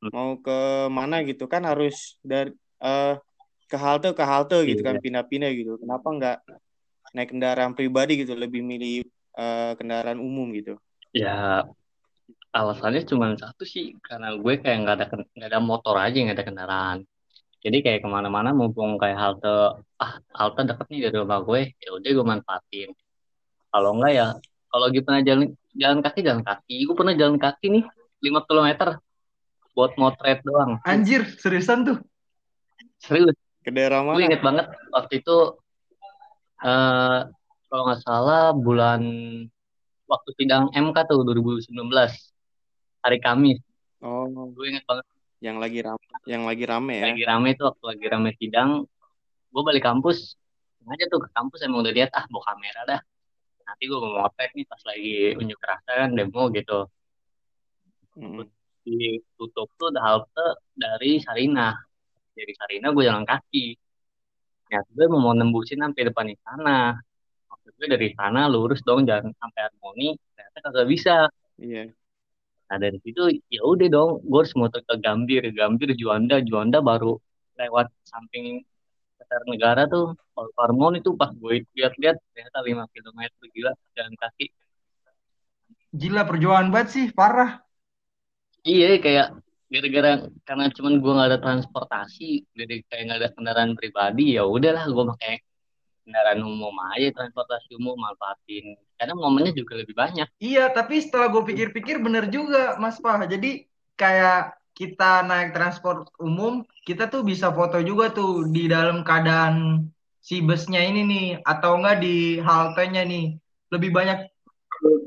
Hmm. 0.00 0.08
mau 0.16 0.32
ke 0.40 0.88
mana 0.88 1.20
gitu 1.28 1.44
kan 1.44 1.60
harus 1.60 2.16
dari 2.24 2.56
eh, 2.80 3.14
ke 3.70 3.76
halte 3.76 4.16
ke 4.16 4.24
halte 4.24 4.56
gitu 4.64 4.80
kan 4.80 4.96
Iya. 4.96 5.04
pindah-pindah 5.04 5.50
gitu. 5.52 5.72
Kenapa 5.76 6.08
nggak 6.08 6.36
naik 7.12 7.28
kendaraan 7.32 7.72
pribadi 7.76 8.12
gitu 8.24 8.32
lebih 8.32 8.64
milih 8.64 9.04
eh, 9.36 9.72
kendaraan 9.78 10.16
umum 10.16 10.48
gitu? 10.56 10.80
Ya 11.12 11.68
alasannya 12.50 13.06
cuma 13.06 13.30
satu 13.38 13.62
sih 13.62 13.94
karena 14.02 14.34
gue 14.34 14.54
kayak 14.58 14.78
nggak 14.82 14.96
ada 14.98 15.06
nggak 15.08 15.48
ada 15.50 15.60
motor 15.62 15.94
aja 15.98 16.16
nggak 16.18 16.36
ada 16.36 16.46
kendaraan. 16.46 16.98
Jadi 17.60 17.78
kayak 17.84 18.00
ke 18.02 18.08
mana-mana 18.08 18.50
mumpung 18.56 18.96
kayak 18.96 19.18
halte 19.20 19.54
ah 20.00 20.12
halte 20.34 20.60
deket 20.64 20.86
nih 20.90 21.00
dari 21.08 21.16
rumah 21.20 21.40
gue 21.44 21.60
ya 21.78 21.90
udah 21.94 22.10
gue 22.10 22.26
manfaatin. 22.26 22.90
Kalau 23.70 23.90
enggak 23.94 24.12
ya 24.16 24.26
kalau 24.70 24.84
lagi 24.90 25.00
pernah 25.04 25.22
jalan 25.22 25.46
jalan 25.78 25.98
kaki 26.02 26.20
jalan 26.26 26.42
kaki. 26.42 26.76
Gue 26.88 26.96
pernah 26.98 27.14
jalan 27.14 27.36
kaki 27.38 27.66
nih 27.70 27.84
5 28.20 28.48
km 28.48 28.68
buat 29.76 29.94
motret 29.96 30.42
doang. 30.42 30.82
Anjir, 30.82 31.24
seriusan 31.38 31.86
tuh. 31.86 31.98
Serius. 32.98 33.36
Ke 33.60 33.70
daerah 33.70 34.02
Gue 34.02 34.24
inget 34.24 34.42
banget 34.42 34.66
waktu 34.90 35.20
itu 35.20 35.36
eh 36.60 37.20
kalau 37.70 37.82
nggak 37.86 38.02
salah 38.02 38.50
bulan 38.52 39.00
waktu 40.10 40.30
sidang 40.34 40.74
MK 40.74 40.96
tuh 41.06 41.22
2019 41.22 41.70
hari 43.04 43.18
Kamis. 43.20 43.58
Oh, 44.00 44.28
Gue 44.56 44.72
inget 44.72 44.84
banget 44.88 45.04
yang 45.40 45.56
lagi 45.56 45.80
rame, 45.80 46.04
yang 46.28 46.44
lagi 46.44 46.64
rame 46.68 46.94
ya. 47.00 47.04
lagi 47.12 47.24
rame 47.24 47.48
tuh 47.56 47.72
waktu 47.72 47.84
lagi 47.96 48.06
rame 48.12 48.30
sidang. 48.36 48.84
Gue 49.50 49.62
balik 49.64 49.84
kampus 49.88 50.36
aja 50.88 51.04
tuh 51.12 51.20
ke 51.22 51.28
kampus 51.36 51.60
emang 51.64 51.84
udah 51.84 51.92
lihat 51.92 52.10
ah 52.16 52.24
bawa 52.28 52.44
kamera 52.52 52.80
dah. 52.88 53.00
Nanti 53.64 53.82
gue 53.88 53.98
mau 54.00 54.24
motret 54.24 54.50
nih 54.52 54.66
pas 54.68 54.82
lagi 54.84 55.32
unjuk 55.36 55.60
rasa 55.64 55.90
kan 56.04 56.10
demo 56.12 56.48
gitu. 56.52 56.88
Mm-mm. 58.20 58.48
Ditutup 58.84 59.68
tuh 59.76 59.88
udah 59.92 60.02
halte 60.02 60.46
dari 60.76 61.20
Sarinah. 61.20 61.76
Dari 62.36 62.52
Sarinah 62.56 62.90
gue 62.92 63.04
jalan 63.06 63.24
kaki. 63.24 63.76
Ya 64.70 64.80
gue 64.86 65.06
mau 65.08 65.32
nembusin 65.32 65.80
sampai 65.80 66.02
depan 66.10 66.26
istana. 66.32 66.98
Maksud 67.48 67.72
gue 67.80 67.88
dari 67.90 68.08
sana 68.12 68.50
lurus 68.50 68.80
dong 68.84 69.06
jalan 69.08 69.30
sampai 69.36 69.60
Harmoni. 69.68 70.16
Ternyata 70.36 70.58
kagak 70.68 70.86
bisa. 70.90 71.16
Iya. 71.60 71.92
Nah 72.70 72.78
dari 72.78 72.98
situ 73.02 73.20
ya 73.50 73.66
udah 73.66 73.88
dong, 73.90 74.10
gue 74.22 74.38
harus 74.38 74.54
muter 74.54 74.80
ke 74.86 74.94
Gambir, 75.02 75.42
Gambir 75.50 75.90
Juanda, 75.98 76.38
Juanda 76.38 76.78
baru 76.78 77.18
lewat 77.58 77.90
samping 78.06 78.62
Pasar 79.18 79.42
Negara 79.50 79.90
tuh, 79.90 80.14
kalau 80.32 80.50
Harmon 80.54 81.02
itu 81.02 81.12
pas 81.18 81.34
gue 81.34 81.66
lihat-lihat 81.76 82.16
ternyata 82.30 82.58
5 82.62 82.86
km 82.94 83.20
gila 83.52 83.72
jalan 83.98 84.14
kaki. 84.16 84.46
Gila 85.90 86.22
perjuangan 86.24 86.70
banget 86.70 86.88
sih, 86.94 87.06
parah. 87.10 87.58
Iya 88.62 89.02
kayak 89.02 89.26
gara-gara 89.70 90.10
karena 90.46 90.64
cuman 90.70 90.94
gue 91.02 91.12
nggak 91.14 91.28
ada 91.30 91.40
transportasi, 91.42 92.46
jadi 92.54 92.74
kayak 92.86 93.02
nggak 93.06 93.18
ada 93.18 93.30
kendaraan 93.34 93.72
pribadi 93.74 94.38
ya 94.38 94.46
udahlah 94.46 94.84
gue 94.86 95.04
pakai 95.14 95.34
kendaraan 96.06 96.40
umum 96.42 96.74
aja 96.94 97.10
transportasi 97.14 97.76
umum 97.78 97.98
manfaatin. 97.98 98.78
Karena 99.00 99.16
momennya 99.16 99.56
juga 99.56 99.80
lebih 99.80 99.96
banyak. 99.96 100.28
Iya, 100.36 100.68
tapi 100.76 101.00
setelah 101.00 101.32
gue 101.32 101.40
pikir-pikir 101.40 102.04
bener 102.04 102.28
juga, 102.28 102.76
Mas 102.76 103.00
Pah. 103.00 103.16
Jadi 103.24 103.64
kayak 103.96 104.60
kita 104.76 105.24
naik 105.24 105.56
transport 105.56 106.12
umum, 106.20 106.68
kita 106.84 107.08
tuh 107.08 107.24
bisa 107.24 107.48
foto 107.48 107.80
juga 107.80 108.12
tuh 108.12 108.44
di 108.52 108.68
dalam 108.68 109.00
keadaan 109.00 109.88
si 110.20 110.44
busnya 110.44 110.84
ini 110.84 111.00
nih, 111.08 111.26
atau 111.48 111.80
enggak 111.80 112.04
di 112.04 112.44
haltenya 112.44 113.08
nih. 113.08 113.40
Lebih 113.72 113.88
banyak 113.88 114.28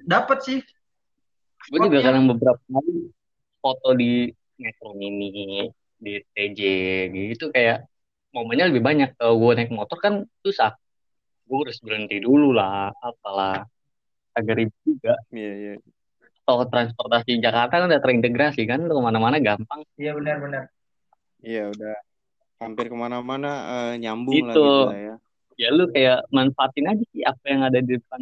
dapat 0.09 0.41
sih 0.41 0.59
Gue 1.71 1.79
juga 1.87 2.03
kadang 2.03 2.27
beberapa 2.27 2.59
kali 2.59 3.07
foto 3.63 3.89
di 3.95 4.27
Metro 4.59 4.91
Mini, 4.91 5.71
di 5.95 6.19
TJ 6.35 6.59
gitu 7.15 7.47
kayak 7.55 7.87
momennya 8.35 8.67
lebih 8.67 8.83
banyak. 8.83 9.15
Kalau 9.15 9.39
gue 9.39 9.51
naik 9.55 9.71
motor 9.71 9.97
kan 10.03 10.13
susah. 10.43 10.75
Gue 11.47 11.63
harus 11.63 11.79
berhenti 11.79 12.19
dulu 12.19 12.51
lah, 12.51 12.91
apalah. 12.99 13.63
Agak 14.33 14.55
ribet 14.57 14.77
juga. 14.85 15.13
Iya, 15.29 15.51
iya. 15.53 15.73
Kalau 16.43 16.67
transportasi 16.67 17.39
Jakarta 17.39 17.79
kan 17.79 17.87
udah 17.87 18.01
terintegrasi 18.03 18.67
kan, 18.67 18.83
lu 18.83 18.91
ke 18.97 19.01
mana-mana 19.01 19.37
gampang. 19.39 19.85
Iya 19.95 20.11
benar-benar. 20.17 20.67
Iya, 21.39 21.71
udah 21.71 21.95
hampir 22.59 22.87
ke 22.91 22.95
mana-mana 22.95 23.51
eh, 23.67 23.93
nyambung 23.99 24.49
lah 24.49 24.55
Gitu. 24.55 24.63
gitu 24.63 24.83
lah 24.89 24.99
ya. 24.99 25.15
Ya 25.53 25.67
lu 25.69 25.85
kayak 25.93 26.25
manfaatin 26.33 26.89
aja 26.89 27.03
sih 27.13 27.21
apa 27.21 27.43
yang 27.45 27.61
ada 27.61 27.79
di 27.79 27.95
depan 27.95 28.21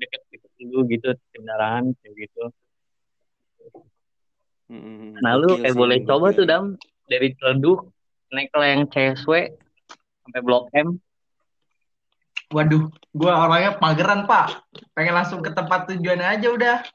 deket-deket 0.00 0.50
lu 0.72 0.80
gitu, 0.88 1.12
kendaraan 1.30 1.92
kayak 2.00 2.14
gitu. 2.26 2.44
Mm-mm. 4.72 5.20
Nah 5.20 5.36
lu 5.36 5.54
Gokil 5.54 5.62
kayak 5.62 5.76
boleh 5.76 5.98
coba 6.08 6.26
gokil. 6.32 6.38
tuh 6.40 6.46
Dam, 6.48 6.64
dari 7.06 7.28
Ciledug 7.36 7.78
naik 8.32 8.48
ke 8.50 8.58
yang 8.64 8.82
CSW 8.88 9.32
sampai 10.24 10.40
Blok 10.40 10.72
M. 10.72 10.98
Waduh, 12.54 12.86
gue 13.10 13.32
orangnya 13.34 13.74
mageran, 13.82 14.30
Pak. 14.30 14.62
Pengen 14.94 15.18
langsung 15.18 15.42
ke 15.42 15.50
tempat 15.50 15.90
tujuan 15.90 16.22
aja 16.22 16.46
udah. 16.54 16.86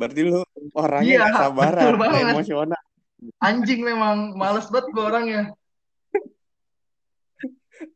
Berarti 0.00 0.20
lu 0.24 0.40
orangnya 0.72 1.04
Iya, 1.04 1.28
gak 1.28 1.36
sabaran, 1.44 1.92
emosional. 2.32 2.80
Anjing 3.44 3.84
memang 3.84 4.32
males 4.32 4.64
banget 4.72 4.88
gue 4.96 5.04
orangnya. 5.04 5.52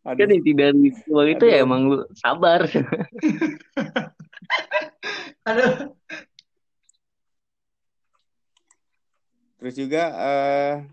Kan 0.05 0.21
Aduh, 0.21 0.37
inti 0.37 0.53
dari 0.53 0.93
semua 1.01 1.25
itu 1.25 1.45
ya 1.49 1.65
emang 1.65 1.89
lu 1.89 2.05
sabar. 2.13 2.69
Aduh. 5.49 5.97
terus 9.59 9.75
juga 9.75 10.15
eh 10.15 10.87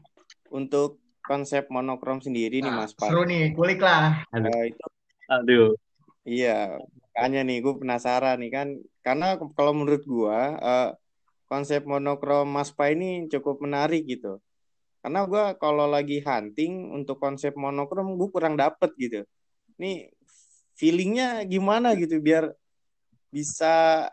untuk 0.50 1.05
konsep 1.26 1.68
monokrom 1.74 2.22
sendiri 2.22 2.62
nih 2.62 2.70
Nah, 2.72 2.86
Mas 2.86 2.94
Pan. 2.94 3.10
seru 3.10 3.26
nih, 3.26 3.52
kulik 3.58 3.82
lah. 3.82 4.22
Aduh, 4.30 4.54
Eh, 4.54 4.64
itu 4.72 4.86
aduh. 5.26 5.68
iya, 6.22 6.78
makanya 7.10 7.42
nih 7.42 7.58
gue 7.66 7.74
penasaran 7.82 8.38
nih 8.42 8.52
kan. 8.54 8.68
Karena 9.02 9.38
kalau 9.58 9.74
menurut 9.74 10.06
gua 10.06 10.40
eh, 10.58 10.90
konsep 11.50 11.82
monokrom 11.86 12.46
Mas 12.50 12.70
Pa 12.70 12.94
ini 12.94 13.26
cukup 13.30 13.62
menarik 13.66 14.06
gitu. 14.06 14.38
Karena 15.02 15.26
gua 15.26 15.54
kalau 15.58 15.86
lagi 15.90 16.22
hunting 16.22 16.94
untuk 16.94 17.18
konsep 17.22 17.54
monokrom 17.58 18.18
gue 18.18 18.30
kurang 18.30 18.54
dapet 18.58 18.94
gitu. 18.98 19.26
Nih 19.82 20.10
feelingnya 20.78 21.42
gimana 21.50 21.94
gitu 21.98 22.22
biar 22.22 22.54
bisa 23.34 24.06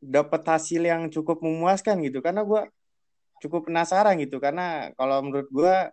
dapat 0.00 0.40
hasil 0.48 0.80
yang 0.80 1.08
cukup 1.12 1.40
memuaskan 1.44 2.00
gitu. 2.04 2.20
Karena 2.24 2.44
gua 2.44 2.68
cukup 3.40 3.68
penasaran 3.68 4.16
gitu. 4.20 4.36
Karena 4.40 4.92
kalau 4.96 5.24
menurut 5.24 5.48
gua 5.52 5.88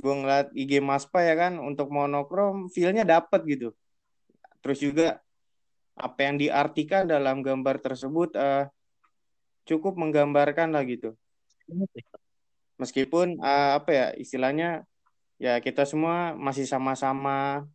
gue 0.00 0.14
ngeliat 0.16 0.48
IG 0.56 0.80
Mas 0.80 1.04
Pa 1.04 1.20
ya 1.20 1.36
kan 1.36 1.60
untuk 1.60 1.92
monokrom 1.92 2.72
feelnya 2.72 3.04
dapet 3.04 3.44
gitu. 3.44 3.76
Terus 4.64 4.80
juga 4.80 5.20
apa 5.96 6.20
yang 6.24 6.40
diartikan 6.40 7.04
dalam 7.04 7.44
gambar 7.44 7.76
tersebut 7.84 8.32
eh, 8.40 8.64
cukup 9.68 10.00
menggambarkan 10.00 10.72
lah 10.72 10.80
gitu. 10.88 11.12
Meskipun 12.80 13.36
eh, 13.44 13.70
apa 13.76 13.90
ya 13.92 14.06
istilahnya 14.16 14.88
ya 15.36 15.60
kita 15.60 15.84
semua 15.84 16.32
masih 16.36 16.64
sama-sama 16.64 17.68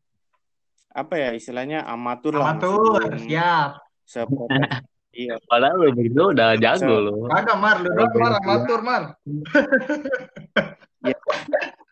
apa 0.95 1.19
ya 1.19 1.35
istilahnya 1.37 1.85
amatur 1.85 2.41
lah 2.41 2.55
masih 2.55 2.73
Amatur, 2.73 3.01
siap. 3.21 3.69
seprofesional. 4.05 4.81
Iya, 5.15 5.39
Padahal 5.47 5.79
lu 5.79 5.95
begitu 5.95 6.35
udah 6.35 6.59
jago 6.59 6.83
Se- 6.83 7.03
lo. 7.07 7.31
Kagak, 7.31 7.55
Mar. 7.55 7.79
Lu 7.79 7.87
doang, 7.87 8.19
Mar. 8.19 8.35
Amatur, 8.35 8.79
Mar. 8.83 9.15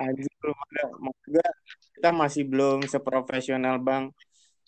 anjir 0.00 0.32
belum 0.40 0.58
ada. 0.70 0.82
Maksud 0.98 1.26
gua, 1.34 1.48
kita 1.96 2.10
masih 2.10 2.42
belum 2.46 2.78
seprofesional 2.86 3.76
Bang 3.80 4.14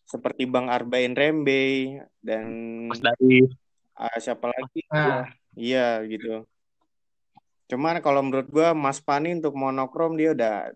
seperti 0.06 0.46
Bang 0.46 0.70
Arbain 0.70 1.12
Rembe 1.18 1.98
dan 2.22 2.46
Mas 2.86 3.02
dari 3.02 3.42
ah, 3.98 4.16
siapa 4.22 4.46
lagi? 4.50 4.80
Nah, 4.90 5.26
Iya 5.56 6.04
gitu. 6.06 6.44
Cuman 7.66 7.98
kalau 8.04 8.22
menurut 8.22 8.46
gua 8.52 8.76
Mas 8.76 9.02
Pani 9.02 9.34
untuk 9.34 9.56
monokrom 9.58 10.14
dia 10.14 10.36
udah 10.36 10.70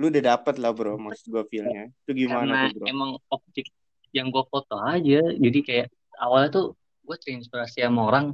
lu 0.00 0.08
udah 0.08 0.24
dapet 0.24 0.56
lah 0.56 0.72
bro 0.72 0.96
maksud 0.96 1.30
gua 1.30 1.44
feelnya. 1.46 1.92
Itu 2.02 2.16
gimana 2.16 2.42
karena 2.48 2.60
tuh 2.72 2.80
bro? 2.80 2.86
emang 2.88 3.10
objek 3.28 3.66
yang 4.12 4.28
gue 4.28 4.44
foto 4.48 4.76
aja. 4.80 5.20
Jadi 5.36 5.58
kayak 5.64 5.88
awalnya 6.20 6.50
tuh 6.52 6.66
gue 7.02 7.16
terinspirasi 7.18 7.84
sama 7.84 8.08
orang 8.08 8.26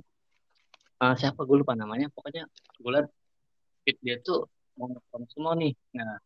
eh, 1.03 1.15
siapa 1.19 1.43
gue 1.43 1.57
lupa 1.61 1.75
namanya. 1.75 2.09
Pokoknya 2.15 2.47
gue 2.79 2.91
liat 2.95 3.09
feed 3.87 3.97
dia 4.03 4.17
tuh 4.23 4.47
monokrom 4.79 5.27
semua 5.35 5.59
nih. 5.59 5.75
Nah, 5.93 6.23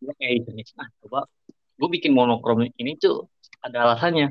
gue 0.00 0.14
kayak 0.16 0.46
jenis 0.48 0.70
ah 0.78 0.88
coba 1.02 1.26
gue 1.50 1.88
bikin 1.90 2.14
monokrom 2.14 2.64
ini 2.70 2.94
tuh 2.96 3.26
ada 3.60 3.90
alasannya. 3.90 4.30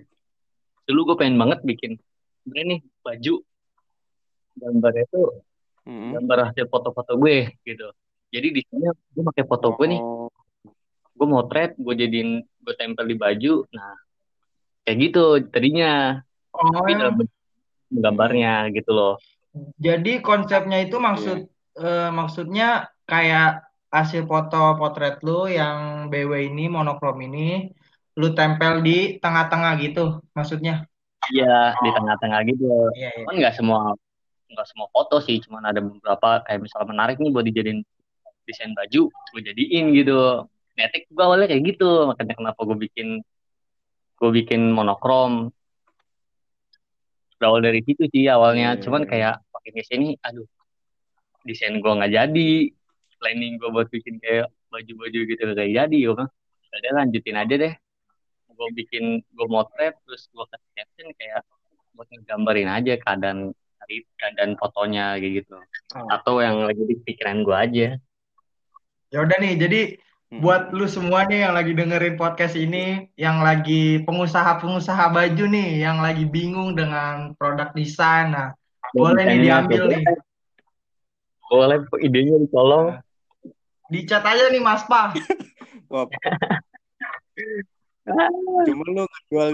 Dulu 0.88 1.13
gue 1.13 1.16
pengen 1.20 1.38
banget 1.38 1.60
bikin 1.62 2.00
sebenarnya 2.42 2.66
nih 2.74 2.82
baju 3.04 3.36
gambarnya 4.56 5.06
tuh 5.12 5.30
Mm-mm. 5.86 6.12
gambar 6.18 6.51
hasil 6.51 6.66
foto-foto 6.68 7.13
gue 7.16 7.54
gitu. 7.63 7.88
Jadi 8.30 8.48
di 8.54 8.62
sini 8.62 8.86
gue 8.89 9.24
pakai 9.25 9.44
foto 9.46 9.74
gue 9.74 9.88
nih, 9.89 10.01
Oh, 10.01 10.30
gue 11.18 11.28
motret, 11.28 11.74
gue 11.75 11.94
jadiin, 11.98 12.39
gue 12.46 12.74
tempel 12.78 13.10
di 13.10 13.18
baju. 13.18 13.66
Nah, 13.74 13.96
kayak 14.86 14.98
gitu 15.01 15.24
tadinya. 15.50 16.22
oh, 16.54 16.70
Tapi 16.70 16.92
dalam 16.94 17.16
gambarnya 17.89 18.70
gitu 18.70 18.94
loh. 18.94 19.18
jadi 19.82 20.22
konsepnya 20.22 20.86
itu 20.86 21.01
maksud 21.01 21.50
eh, 21.79 22.09
maksudnya 22.12 22.91
kayak 23.09 23.65
hasil 23.89 24.29
foto 24.29 24.77
potret 24.77 25.17
lu 25.25 25.50
yang 25.50 26.07
BW 26.13 26.53
ini 26.53 26.69
monokrom 26.69 27.17
ini 27.25 27.74
lu 28.19 28.36
tempel 28.38 28.86
di 28.86 29.17
tengah-tengah 29.17 29.74
gitu 29.81 30.21
maksudnya. 30.38 30.86
Iya, 31.33 31.77
di 31.81 31.89
tengah-tengah 31.94 32.39
gitu. 32.48 32.68
Iya, 32.96 33.09
iya. 33.18 33.25
Kan 33.25 33.35
nggak 33.37 33.55
semua 33.57 33.94
nggak 34.50 34.68
semua 34.68 34.87
foto 34.89 35.22
sih, 35.22 35.37
cuman 35.46 35.70
ada 35.70 35.79
beberapa 35.79 36.42
kayak 36.46 36.65
misalnya 36.65 36.87
menarik 36.89 37.15
nih 37.22 37.29
buat 37.29 37.46
dijadiin 37.46 37.79
desain 38.50 38.74
baju, 38.74 39.13
gue 39.13 39.42
jadiin 39.46 39.94
gitu. 39.94 40.50
Netek 40.74 41.05
gue 41.11 41.24
awalnya 41.24 41.48
kayak 41.50 41.63
gitu, 41.75 42.09
makanya 42.09 42.33
kenapa 42.33 42.59
gue 42.65 42.77
bikin 42.89 43.07
gue 44.20 44.29
bikin 44.42 44.61
monokrom. 44.74 45.53
Berawal 47.39 47.63
dari 47.63 47.79
situ 47.85 48.03
sih 48.11 48.27
awalnya, 48.27 48.75
Iya, 48.75 48.81
cuman 48.83 49.01
iya. 49.05 49.09
kayak 49.09 49.33
pakai 49.53 49.72
ini, 49.96 50.18
aduh, 50.20 50.44
desain 51.50 51.81
gue 51.81 51.90
nggak 51.90 52.14
jadi, 52.14 52.51
planning 53.18 53.57
gue 53.57 53.70
buat 53.74 53.90
bikin 53.90 54.22
kayak 54.22 54.53
baju-baju 54.70 55.20
gitu 55.25 55.42
nggak 55.42 55.74
jadi, 55.74 55.98
gue 55.98 56.14
bilang, 56.14 56.29
udah 56.70 56.92
lanjutin 57.01 57.38
aja 57.42 57.55
deh. 57.57 57.74
Gue 58.53 58.68
bikin, 58.77 59.25
gue 59.25 59.48
motret, 59.50 59.98
terus 60.05 60.29
gue 60.29 60.46
kasih 60.46 60.72
caption 60.77 61.09
kayak 61.18 61.42
buat 61.98 62.07
ngegambarin 62.14 62.70
aja 62.70 62.94
keadaan 63.01 63.51
keadaan 64.22 64.53
fotonya 64.62 65.18
kayak 65.18 65.42
gitu. 65.42 65.57
Oh. 65.98 66.07
Atau 66.14 66.46
yang 66.46 66.62
lagi 66.70 66.85
di 66.85 66.96
pikiran 67.01 67.42
gue 67.42 67.55
aja. 67.57 67.88
Ya 69.09 69.18
udah 69.25 69.38
nih, 69.42 69.57
jadi 69.57 69.81
Mm-mm. 70.29 70.46
buat 70.46 70.70
lu 70.70 70.85
semua 70.85 71.25
nih 71.25 71.50
yang 71.50 71.57
lagi 71.57 71.74
dengerin 71.74 72.14
podcast 72.14 72.53
ini, 72.53 73.09
yang 73.18 73.42
lagi 73.42 74.05
pengusaha-pengusaha 74.05 75.09
baju 75.09 75.46
nih, 75.50 75.81
yang 75.81 75.98
lagi 76.05 76.29
bingung 76.29 76.77
dengan 76.77 77.33
produk 77.33 77.74
desain, 77.74 78.29
nah 78.29 78.53
boleh 78.94 79.25
nih 79.25 79.50
diambil 79.50 79.90
nih. 79.90 80.03
Boleh 81.50 81.81
idenya 82.05 82.38
dicolong. 82.38 83.01
Dicat 83.90 84.22
aja 84.22 84.53
nih 84.53 84.62
Mas 84.62 84.85
Pa. 84.85 85.09
Wah, 85.90 86.05
cuma 88.66 88.83
lu 88.90 89.03
jual 89.29 89.50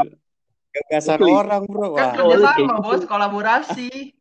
gagasan 0.75 1.19
orang 1.23 1.63
bro. 1.67 1.95
Kan 1.95 2.19
kerjasama 2.19 2.83
bos, 2.83 3.03
kolaborasi. 3.07 4.11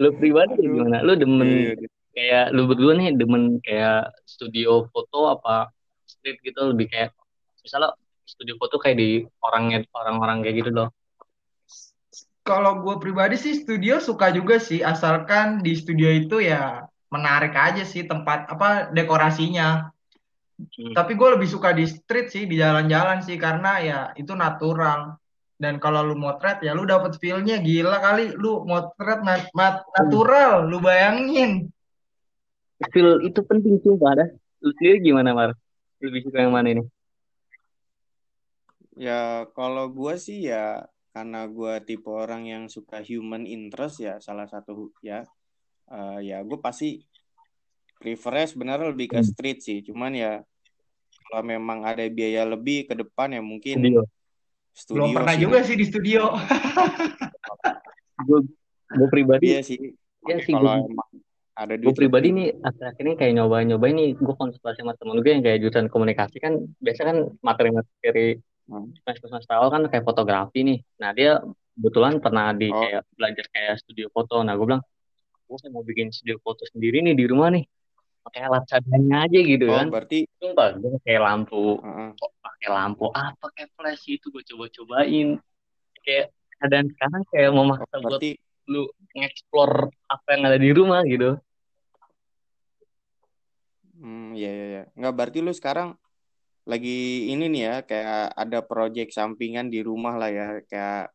Lu 0.00 0.08
pribadi 0.16 0.56
Aduh. 0.56 0.64
gimana? 0.64 1.00
Lu 1.04 1.12
demen 1.16 1.48
Iya, 1.48 1.72
iya. 1.76 1.88
kayak 2.12 2.46
lu 2.56 2.68
berdua 2.68 2.92
nih 2.96 3.16
demen 3.16 3.60
kayak 3.64 4.12
studio 4.28 4.88
foto 4.92 5.32
apa 5.32 5.72
street 6.04 6.40
gitu 6.44 6.72
lebih 6.72 6.88
kayak 6.88 7.12
misalnya 7.60 7.96
studio 8.24 8.56
foto 8.56 8.80
kayak 8.80 8.96
di 8.96 9.24
orangnya 9.44 9.84
orang-orang 9.96 10.44
kayak 10.44 10.56
gitu 10.64 10.70
loh. 10.72 10.88
Kalau 12.40 12.80
gue 12.80 12.96
pribadi 12.96 13.36
sih 13.36 13.52
studio 13.52 14.00
suka 14.00 14.32
juga 14.32 14.56
sih, 14.56 14.80
asalkan 14.80 15.60
di 15.60 15.76
studio 15.76 16.08
itu 16.08 16.40
ya 16.40 16.88
menarik 17.12 17.52
aja 17.52 17.84
sih 17.84 18.08
tempat 18.08 18.48
apa 18.48 18.88
dekorasinya. 18.90 19.92
Hmm. 20.60 20.92
Tapi 20.96 21.12
gue 21.16 21.28
lebih 21.36 21.48
suka 21.48 21.72
di 21.76 21.84
street 21.84 22.32
sih, 22.32 22.44
di 22.48 22.56
jalan-jalan 22.56 23.20
sih, 23.20 23.36
karena 23.36 23.72
ya 23.80 24.00
itu 24.16 24.32
natural. 24.32 25.20
Dan 25.60 25.76
kalau 25.76 26.00
lu 26.00 26.16
motret 26.16 26.64
ya 26.64 26.72
lu 26.72 26.88
dapet 26.88 27.20
feel-nya 27.20 27.60
gila 27.60 28.00
kali, 28.00 28.32
lu 28.32 28.64
motret 28.64 29.20
nat- 29.20 29.52
mat- 29.52 29.84
natural, 29.92 30.64
lu 30.64 30.80
bayangin. 30.80 31.68
Feel 32.88 33.20
itu 33.20 33.44
penting 33.44 33.76
sumpah 33.84 34.24
dah. 34.24 34.28
Lu 34.64 34.72
sendiri 34.80 35.12
gimana 35.12 35.36
Mar? 35.36 35.52
Lebih 36.00 36.24
suka 36.24 36.40
yang 36.40 36.56
mana 36.56 36.72
ini? 36.72 36.84
Ya 38.96 39.44
kalau 39.52 39.92
gua 39.92 40.16
sih 40.16 40.48
ya 40.48 40.88
karena 41.10 41.44
gua 41.44 41.78
tipe 41.78 42.06
orang 42.06 42.42
yang 42.44 42.64
suka 42.66 42.98
human 43.00 43.42
interest 43.42 43.98
ya 43.98 44.18
salah 44.18 44.46
satu 44.46 44.94
ya 45.00 45.26
eh, 45.86 46.18
ya 46.24 46.38
gue 46.40 46.54
pasti 46.56 47.02
prefernya 47.96 48.46
sebenarnya 48.46 48.88
lebih 48.88 49.10
ke 49.10 49.18
Hmm. 49.18 49.26
street 49.26 49.58
sih. 49.60 49.78
Cuman 49.82 50.14
ya 50.14 50.40
kalau 51.26 51.44
memang 51.44 51.82
ada 51.82 52.00
biaya 52.06 52.42
lebih 52.44 52.86
ke 52.86 52.94
depan 52.96 53.28
ya 53.30 53.42
mungkin 53.42 53.76
Studio. 53.76 54.02
studio 54.72 54.94
Belum 54.96 55.10
pernah 55.12 55.34
sih. 55.34 55.42
juga 55.42 55.58
sih 55.60 55.74
di 55.74 55.84
studio. 55.84 56.22
Gue 58.20 58.40
gue 58.90 59.08
pribadi 59.08 59.44
Iya 59.48 59.60
sih. 59.62 59.78
ya 60.22 60.36
sih 60.38 60.52
Kalau 60.52 60.76
gue 60.76 60.90
emang 60.90 61.08
ada 61.52 61.74
gue 61.74 61.92
pribadi 61.92 62.28
nih 62.30 62.48
akhir-akhir 62.58 63.02
ini 63.02 63.14
kayak 63.14 63.32
nyoba-nyobain 63.34 63.92
nih 63.92 64.10
gue 64.14 64.34
konsultasi 64.34 64.80
sama 64.80 64.92
temen 64.94 65.18
gue 65.18 65.30
yang 65.30 65.40
kayak 65.40 65.58
jurusan 65.60 65.86
komunikasi 65.86 66.36
kan 66.38 66.52
biasa 66.78 67.00
kan 67.04 67.16
materi-materi 67.40 68.40
Hmm. 68.70 68.94
semester 69.02 69.50
awal 69.58 69.66
kan 69.74 69.82
kayak 69.90 70.06
fotografi 70.06 70.62
nih 70.62 70.78
nah 71.02 71.10
dia 71.10 71.42
kebetulan 71.74 72.22
pernah 72.22 72.54
di 72.54 72.70
Oh. 72.70 72.78
kayak 72.78 73.02
belajar 73.18 73.46
kayak 73.50 73.74
studio 73.82 74.06
foto 74.14 74.46
nah 74.46 74.54
gue 74.54 74.62
bilang 74.62 74.84
gue 75.50 75.58
mau 75.74 75.82
bikin 75.82 76.14
studio 76.14 76.38
foto 76.38 76.62
sendiri 76.70 77.02
nih 77.02 77.18
di 77.18 77.26
rumah 77.26 77.50
nih 77.50 77.66
pakai 78.22 78.46
alat 78.46 78.64
seadanya 78.70 79.26
aja 79.26 79.38
gitu 79.42 79.66
Oh 79.66 79.74
kan 79.74 79.90
berarti 79.90 80.28
sumpah 80.38 80.78
gue 80.78 80.90
pakai 81.02 81.16
lampu 81.18 81.82
Heeh. 81.82 82.08
kok 82.14 82.30
pakai 82.38 82.68
lampu 82.70 83.06
ah 83.10 83.34
pakai 83.42 83.64
flash 83.74 84.06
itu 84.06 84.30
gue 84.30 84.42
coba-cobain 84.54 85.28
kayak 86.06 86.30
keadaan 86.62 86.86
sekarang 86.94 87.22
kayak 87.32 87.50
oh, 87.50 87.54
memaksa 87.58 87.96
buat 87.98 88.02
berarti 88.06 88.30
lu 88.70 88.86
ngeksplor 89.18 89.90
apa 90.06 90.26
yang 90.30 90.42
ada 90.46 90.58
di 90.62 90.70
rumah 90.70 91.02
gitu 91.02 91.34
hmm, 93.98 94.38
ya 94.38 94.50
ya 94.52 94.66
ya. 94.70 94.82
Nggak 94.94 95.14
berarti 95.18 95.38
lu 95.42 95.50
sekarang 95.50 95.98
lagi 96.70 96.98
ini 97.34 97.50
nih 97.50 97.62
ya 97.66 97.74
kayak 97.82 98.38
ada 98.38 98.58
project 98.62 99.10
sampingan 99.10 99.66
di 99.66 99.82
rumah 99.82 100.14
lah 100.14 100.30
ya 100.30 100.46
kayak 100.70 101.10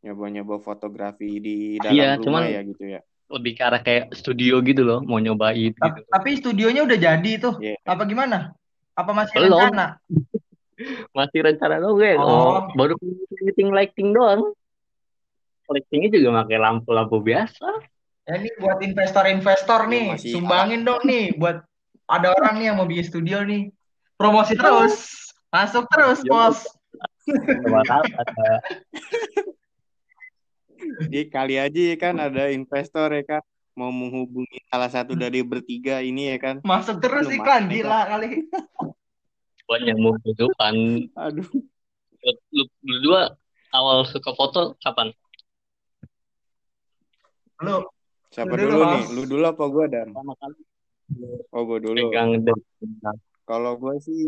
nyoba-nyoba 0.00 0.56
fotografi 0.64 1.36
di 1.36 1.56
dalam 1.76 1.92
Iya, 1.92 2.08
rumah 2.16 2.22
cuman 2.24 2.42
ya 2.48 2.60
gitu 2.64 2.84
ya. 2.88 3.00
lebih 3.26 3.52
ke 3.58 3.62
arah 3.66 3.82
kayak 3.82 4.14
studio 4.14 4.62
gitu 4.62 4.86
loh, 4.86 5.02
mau 5.02 5.18
nyobain 5.18 5.74
gitu. 5.74 5.82
Tapi 5.82 6.30
studionya 6.38 6.86
udah 6.86 6.94
jadi 6.94 7.32
tuh. 7.42 7.58
Iya. 7.58 7.74
Apa 7.82 8.06
gimana? 8.06 8.54
Apa 8.94 9.10
masih 9.12 9.34
Belum. 9.36 9.60
rencana? 9.60 9.98
Masih 11.16 11.40
rencana 11.40 11.80
doang 11.80 11.96
gue. 11.96 12.12
Oh. 12.20 12.60
Oh, 12.60 12.60
baru 12.76 13.00
meeting 13.40 13.72
lighting 13.72 14.12
doang. 14.12 14.52
Lightingnya 15.72 16.12
juga 16.12 16.44
pakai 16.44 16.58
lampu-lampu 16.60 17.16
biasa. 17.24 17.64
Ya 18.28 18.36
ini 18.36 18.52
buat 18.60 18.78
investor-investor 18.84 19.88
Iya, 19.88 19.90
nih, 19.90 20.04
masih 20.12 20.30
sumbangin 20.36 20.84
dong 20.84 21.00
nih 21.08 21.32
buat 21.40 21.64
ada 22.06 22.28
orang 22.36 22.60
nih 22.60 22.66
yang 22.68 22.76
mau 22.76 22.84
bikin 22.84 23.06
studio 23.08 23.40
nih. 23.42 23.72
Promosi 24.16 24.56
terus. 24.56 25.28
Masuk 25.52 25.84
terus, 25.92 26.24
Ya, 26.24 26.30
Bos. 26.32 26.58
Jadi 31.06 31.28
kali 31.32 31.56
aja 31.60 31.80
ya 31.92 31.96
kan 31.98 32.14
ada 32.20 32.48
investor 32.52 33.10
ya 33.12 33.24
kan 33.24 33.42
mau 33.76 33.92
menghubungi 33.92 34.62
salah 34.72 34.88
satu 34.88 35.12
dari 35.12 35.44
bertiga 35.44 36.00
ini 36.00 36.32
ya 36.32 36.38
kan. 36.40 36.56
Masuk 36.64 36.96
terus 37.04 37.28
Lu 37.28 37.36
iklan 37.36 37.68
gila 37.68 38.08
kali. 38.08 38.48
buat 39.66 39.82
nyambung 39.82 40.16
kehidupan. 40.22 40.74
Aduh. 41.18 41.48
Lu, 42.54 42.62
berdua 42.80 43.34
awal 43.74 44.06
suka 44.08 44.30
foto 44.32 44.78
kapan? 44.80 45.10
Lu 47.60 47.84
Siapa 48.30 48.52
Lu 48.52 48.62
dulu, 48.62 48.72
dulu 48.72 48.84
nih? 48.84 49.04
Lu 49.12 49.22
dulu 49.26 49.44
apa 49.48 49.64
gua 49.68 49.84
dan? 49.90 50.08
Oh 51.50 51.62
gua 51.66 51.78
dulu. 51.82 51.98
pegang 52.10 52.42
dan 52.46 52.58
Kalau 53.46 53.78
gue 53.78 53.94
sih 54.02 54.22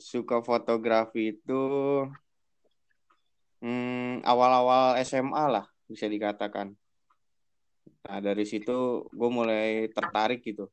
suka 0.00 0.40
fotografi 0.40 1.36
itu 1.36 1.60
hmm, 3.60 4.24
awal-awal 4.24 4.96
SMA 5.04 5.44
lah 5.52 5.66
bisa 5.84 6.08
dikatakan. 6.08 6.72
Nah 8.08 8.18
dari 8.24 8.48
situ 8.48 9.04
gue 9.12 9.30
mulai 9.30 9.92
tertarik 9.92 10.40
gitu. 10.40 10.72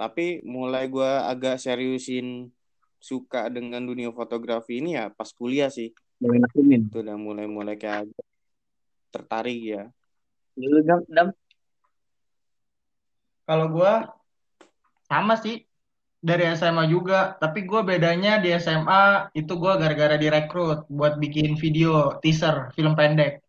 Tapi 0.00 0.40
mulai 0.48 0.88
gue 0.88 1.06
agak 1.06 1.60
seriusin 1.60 2.48
suka 2.98 3.52
dengan 3.52 3.84
dunia 3.84 4.08
fotografi 4.16 4.80
ini 4.80 4.96
ya 4.96 5.12
pas 5.12 5.28
kuliah 5.36 5.68
sih. 5.68 5.92
mulai 6.24 6.40
nakumin. 6.40 6.88
Itu 6.88 7.04
udah 7.04 7.20
mulai-mulai 7.20 7.76
kayak 7.76 8.08
agak 8.08 8.26
tertarik 9.12 9.60
ya. 9.60 9.82
Dulu 10.56 10.78
dam, 10.80 11.00
dam 11.12 11.28
kalau 13.44 13.68
gua 13.68 14.08
sama 15.04 15.36
sih 15.36 15.68
dari 16.24 16.48
SMA 16.56 16.88
juga, 16.88 17.36
tapi 17.36 17.68
gua 17.68 17.84
bedanya 17.84 18.40
di 18.40 18.48
SMA 18.56 19.28
itu 19.36 19.52
gua 19.60 19.76
gara-gara 19.76 20.16
direkrut 20.16 20.88
buat 20.88 21.20
bikin 21.20 21.60
video 21.60 22.16
teaser 22.24 22.72
film 22.72 22.96
pendek. 22.96 23.44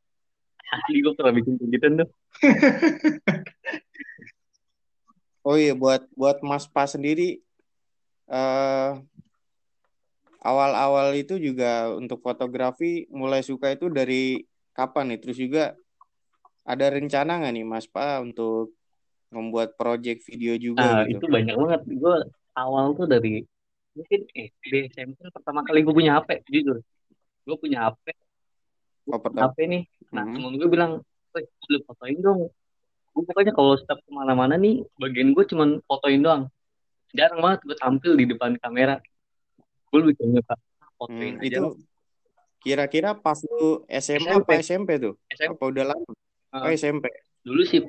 asli 0.75 0.99
gue 0.99 1.13
pernah 1.15 1.33
bikin 1.33 1.55
gitu 1.61 1.87
tuh. 2.03 2.09
Oh 5.45 5.53
iya 5.53 5.77
buat 5.77 6.09
buat 6.17 6.41
Mas 6.41 6.65
Pa 6.65 6.89
sendiri 6.89 7.37
eh 8.25 8.91
awal-awal 10.41 11.13
itu 11.13 11.37
juga 11.37 11.93
untuk 11.93 12.25
fotografi 12.25 13.05
mulai 13.13 13.45
suka 13.45 13.77
itu 13.77 13.85
dari 13.93 14.41
kapan 14.73 15.13
nih? 15.13 15.19
Terus 15.21 15.37
juga 15.37 15.63
ada 16.65 16.89
rencana 16.89 17.45
nggak 17.45 17.53
nih 17.61 17.65
Mas 17.65 17.85
Pa 17.85 18.25
untuk 18.25 18.73
membuat 19.29 19.77
project 19.77 20.25
video 20.25 20.57
juga 20.57 20.81
Nah, 20.81 21.13
gitu? 21.13 21.21
itu 21.21 21.25
banyak 21.29 21.53
banget. 21.53 21.81
Gue 21.93 22.17
awal 22.55 22.95
tuh 22.95 23.05
dari 23.05 23.43
mungkin 23.91 24.19
eh 24.33 24.51
di 24.51 24.87
SMP 24.87 25.27
pertama 25.29 25.61
kali 25.61 25.79
gue 25.81 25.93
punya 25.93 26.17
HP, 26.17 26.43
jujur. 26.47 26.79
Gue 27.43 27.55
punya 27.55 27.87
HP, 27.87 28.11
Oh, 29.05 29.21
pertama. 29.21 29.51
HP 29.51 29.57
nih. 29.65 29.83
Nah, 30.11 30.23
Hmm. 30.25 30.33
temen 30.33 30.53
gue 30.57 30.65
bilang, 30.65 30.91
"Woi, 31.31 31.43
lu 31.69 31.77
fotoin 31.85 32.17
dong." 32.17 32.39
Gue 33.13 33.23
pokoknya 33.23 33.51
kalau 33.51 33.77
setiap 33.77 34.01
ke 34.01 34.11
mana-mana 34.11 34.55
nih, 34.55 34.83
bagian 34.97 35.31
gue 35.31 35.45
cuman 35.45 35.79
fotoin 35.85 36.19
doang. 36.19 36.43
Jarang 37.13 37.39
banget 37.39 37.59
gue 37.63 37.77
tampil 37.77 38.11
di 38.15 38.25
depan 38.27 38.57
kamera. 38.57 38.99
Gue 39.87 39.99
lebih 40.03 40.19
nyuka 40.25 40.55
fotoin 40.97 41.37
Hmm, 41.37 41.43
aja. 41.45 41.47
itu 41.47 41.63
kira-kira 42.59 43.13
pas 43.13 43.37
lu 43.45 43.85
SMA 43.87 44.41
apa 44.41 44.57
SMP 44.57 44.97
tuh? 44.97 45.13
SMP. 45.29 45.53
Apa 45.53 45.63
udah 45.69 45.83
lama? 45.85 46.11
Oh, 46.51 46.65
Ah. 46.65 46.73
SMP. 46.73 47.07
Dulu 47.39 47.61
sih 47.63 47.79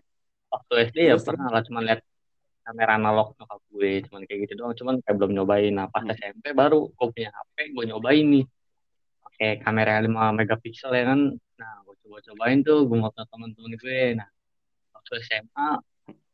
waktu 0.46 0.72
SD 0.87 0.98
ya 1.02 1.16
Terus, 1.16 1.24
pernah 1.24 1.48
lah 1.48 1.62
cuma 1.64 1.81
lihat 1.81 2.05
kamera 2.66 2.98
analog 2.98 3.38
nyokap 3.38 3.61
gue 3.70 3.92
cuman 4.11 4.20
kayak 4.26 4.38
gitu 4.44 4.52
doang. 4.59 4.74
Cuman 4.74 4.94
kayak 5.00 5.16
belum 5.16 5.33
nyobain. 5.33 5.70
Nah 5.70 5.87
pas 5.87 6.02
Hmm. 6.02 6.11
SMP 6.12 6.50
baru 6.50 6.90
gue 6.90 7.07
punya 7.14 7.31
HP 7.31 7.57
gue 7.70 7.85
nyobain 7.87 8.26
nih. 8.26 8.44
Pakai 9.22 9.50
kamera 9.62 10.02
5 10.02 10.11
megapiksel 10.35 10.90
ya 10.90 11.05
kan? 11.07 11.20
Nah 11.57 11.72
gue 11.87 11.94
coba 12.02 12.18
cobain 12.20 12.59
tuh 12.61 12.79
gue 12.85 12.98
ngotot 12.98 13.26
temen-temen 13.31 13.72
gue. 13.79 14.00
Nah 14.18 14.29
waktu 14.92 15.12
SMA 15.22 15.68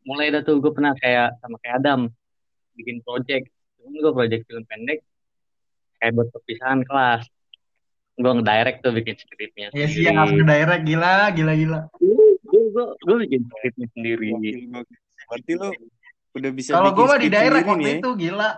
mulai 0.03 0.33
dah 0.33 0.41
tuh 0.41 0.57
gue 0.59 0.73
pernah 0.73 0.97
kayak 0.97 1.37
sama 1.39 1.61
kayak 1.61 1.85
Adam 1.85 2.09
bikin 2.73 3.05
project. 3.05 3.47
Cuman 3.77 4.01
gue 4.01 4.13
project 4.13 4.43
film 4.49 4.65
pendek 4.65 5.05
kayak 6.01 6.13
buat 6.17 6.29
perpisahan 6.33 6.81
kelas. 6.83 7.29
Gue 8.13 8.33
ngedirect 8.33 8.79
tuh 8.81 8.93
bikin 8.93 9.17
skripnya 9.17 9.69
Ya 9.73 9.89
siap 9.89 10.29
ke 10.29 10.45
daerah 10.45 10.77
gila, 10.79 11.33
gila, 11.33 11.53
gila. 11.53 11.81
gue 11.97 12.63
gue 12.73 12.85
gue 13.05 13.17
bikin 13.29 13.41
skripnya 13.49 13.87
sendiri. 13.93 14.29
Berarti 15.27 15.53
lu 15.57 15.69
udah 16.33 16.51
bisa 16.51 16.71
Kalau 16.73 16.91
mah 16.93 17.19
di 17.19 17.29
daerah 17.29 17.61
sendiri 17.61 17.71
waktu 17.71 17.89
ya? 17.89 17.99
itu 18.01 18.11
gila. 18.19 18.51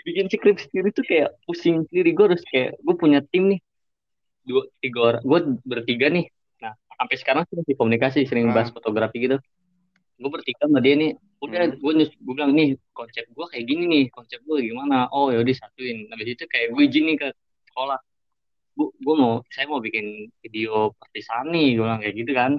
bikin 0.00 0.26
skrip 0.30 0.56
sendiri 0.62 0.88
tuh 0.90 1.02
kayak 1.02 1.34
pusing 1.42 1.82
sendiri. 1.86 2.14
Gue 2.14 2.24
harus 2.30 2.42
kayak 2.46 2.78
gue 2.78 2.94
punya 2.94 3.18
tim 3.26 3.50
nih. 3.50 3.60
Dua 4.42 4.62
tiga 4.78 4.98
orang. 5.04 5.22
Gue 5.22 5.38
bertiga 5.62 6.06
nih. 6.06 6.30
Nah 6.58 6.72
sampai 6.94 7.16
sekarang 7.16 7.42
sih 7.44 7.54
masih 7.56 7.74
komunikasi 7.74 8.18
sering 8.22 8.46
bahas 8.48 8.70
Ah. 8.70 8.74
fotografi 8.74 9.18
gitu. 9.18 9.38
Gue 10.16 10.30
bertiga 10.30 10.62
sama 10.62 10.78
dia 10.78 10.94
nih. 10.94 11.12
Udah 11.36 11.58
Hmm. 11.64 11.76
gue 11.76 11.92
nyus 11.92 12.10
gue 12.12 12.32
bilang 12.32 12.54
nih 12.54 12.78
konsep 12.92 13.26
gue 13.26 13.46
kayak 13.50 13.64
gini 13.66 13.84
nih. 13.84 14.04
Konsep 14.08 14.38
gue 14.40 14.58
gimana? 14.62 15.10
Oh 15.10 15.28
ya 15.28 15.42
udah 15.42 15.54
satuin 15.56 16.06
habis 16.06 16.28
itu 16.32 16.44
kayak 16.46 16.70
gue 16.70 16.82
izin 16.82 17.04
nih 17.04 17.16
ke 17.18 17.28
sekolah. 17.66 17.98
Bu 18.72 18.94
gue 18.94 19.14
mau 19.16 19.42
saya 19.48 19.66
mau 19.66 19.80
bikin 19.80 20.06
video 20.38 20.94
perpisahan 20.94 21.48
nih 21.48 21.74
gue 21.74 21.82
bilang 21.82 21.98
kayak 21.98 22.14
gitu 22.14 22.30
kan 22.30 22.52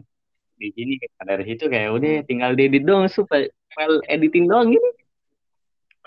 diizinin 0.57 0.97
nah, 1.21 1.25
dari 1.37 1.43
situ 1.53 1.69
kayak 1.69 1.93
udah 1.93 2.13
tinggal 2.25 2.51
diedit 2.57 2.83
dong 2.83 3.05
supaya 3.07 3.45
file 3.71 4.01
editing 4.09 4.49
doang 4.49 4.73
gitu 4.73 4.89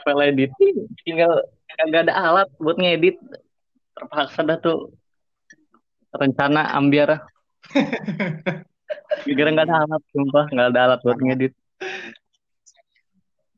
file 0.02 0.22
editing 0.34 0.90
tinggal 1.06 1.46
kagak 1.80 2.08
ada 2.08 2.14
alat 2.14 2.48
buat 2.58 2.76
ngedit. 2.76 3.16
Terpaksa 3.94 4.44
dah 4.44 4.58
tuh. 4.58 4.92
Rencana 6.10 6.74
ambiar 6.74 7.22
gara 9.22 9.50
nggak 9.54 9.66
ada 9.70 9.76
alat 9.86 10.02
sumpah 10.10 10.44
nggak 10.50 10.68
ada 10.74 10.80
alat 10.90 11.00
buat 11.06 11.18
ngedit. 11.22 11.52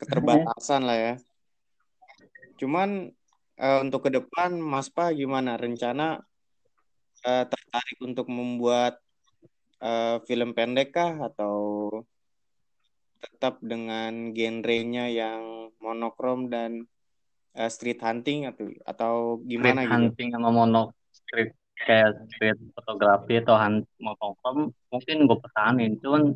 Keterbatasan 0.04 0.84
lah 0.84 0.98
ya. 0.98 1.14
Cuman 2.60 3.08
eh, 3.56 3.78
untuk 3.80 4.04
ke 4.04 4.10
depan 4.12 4.60
Mas 4.60 4.92
Pa 4.92 5.16
gimana? 5.16 5.56
Rencana 5.56 6.20
eh, 7.24 7.44
tertarik 7.48 7.98
untuk 8.04 8.28
membuat 8.28 9.00
eh, 9.82 10.16
film 10.24 10.54
pendek 10.54 10.94
kah 10.94 11.18
atau 11.18 11.54
tetap 13.18 13.58
dengan 13.62 14.34
genrenya 14.34 15.06
yang 15.06 15.70
monokrom 15.78 16.46
dan 16.46 16.86
eh, 17.54 17.70
street 17.70 17.98
hunting 18.02 18.46
atau 18.46 18.66
atau 18.82 19.14
gimana 19.42 19.82
street 19.82 19.90
gitu? 19.90 19.94
hunting 19.94 20.28
sama 20.34 20.48
mono 20.50 20.82
street 21.10 21.50
kayak 21.82 22.14
street 22.30 22.58
fotografi 22.78 23.42
atau 23.42 23.58
hunt 23.58 23.82
motocrom 23.98 24.70
mungkin 24.88 25.26
gue 25.26 25.38
pertahanin 25.38 25.98
cuman 25.98 26.34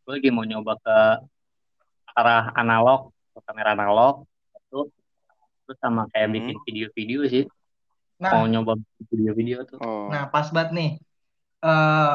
gue 0.00 0.12
lagi 0.12 0.30
mau 0.32 0.44
nyoba 0.44 0.72
ke 0.80 0.96
arah 2.16 2.50
analog 2.56 3.12
ke 3.36 3.38
kamera 3.44 3.76
analog 3.76 4.24
itu 4.56 4.88
terus 5.64 5.78
sama 5.78 6.08
kayak 6.10 6.28
Hmm. 6.28 6.34
bikin 6.36 6.56
video-video 6.66 7.20
sih 7.28 7.44
mau 8.20 8.44
Nah, 8.44 8.48
nyoba 8.48 8.76
bikin 8.76 9.04
video-video 9.12 9.56
tuh 9.64 9.78
Oh, 9.80 10.08
nah 10.08 10.28
pas 10.28 10.48
banget 10.52 10.70
nih. 10.76 10.90
Eh 11.60 12.14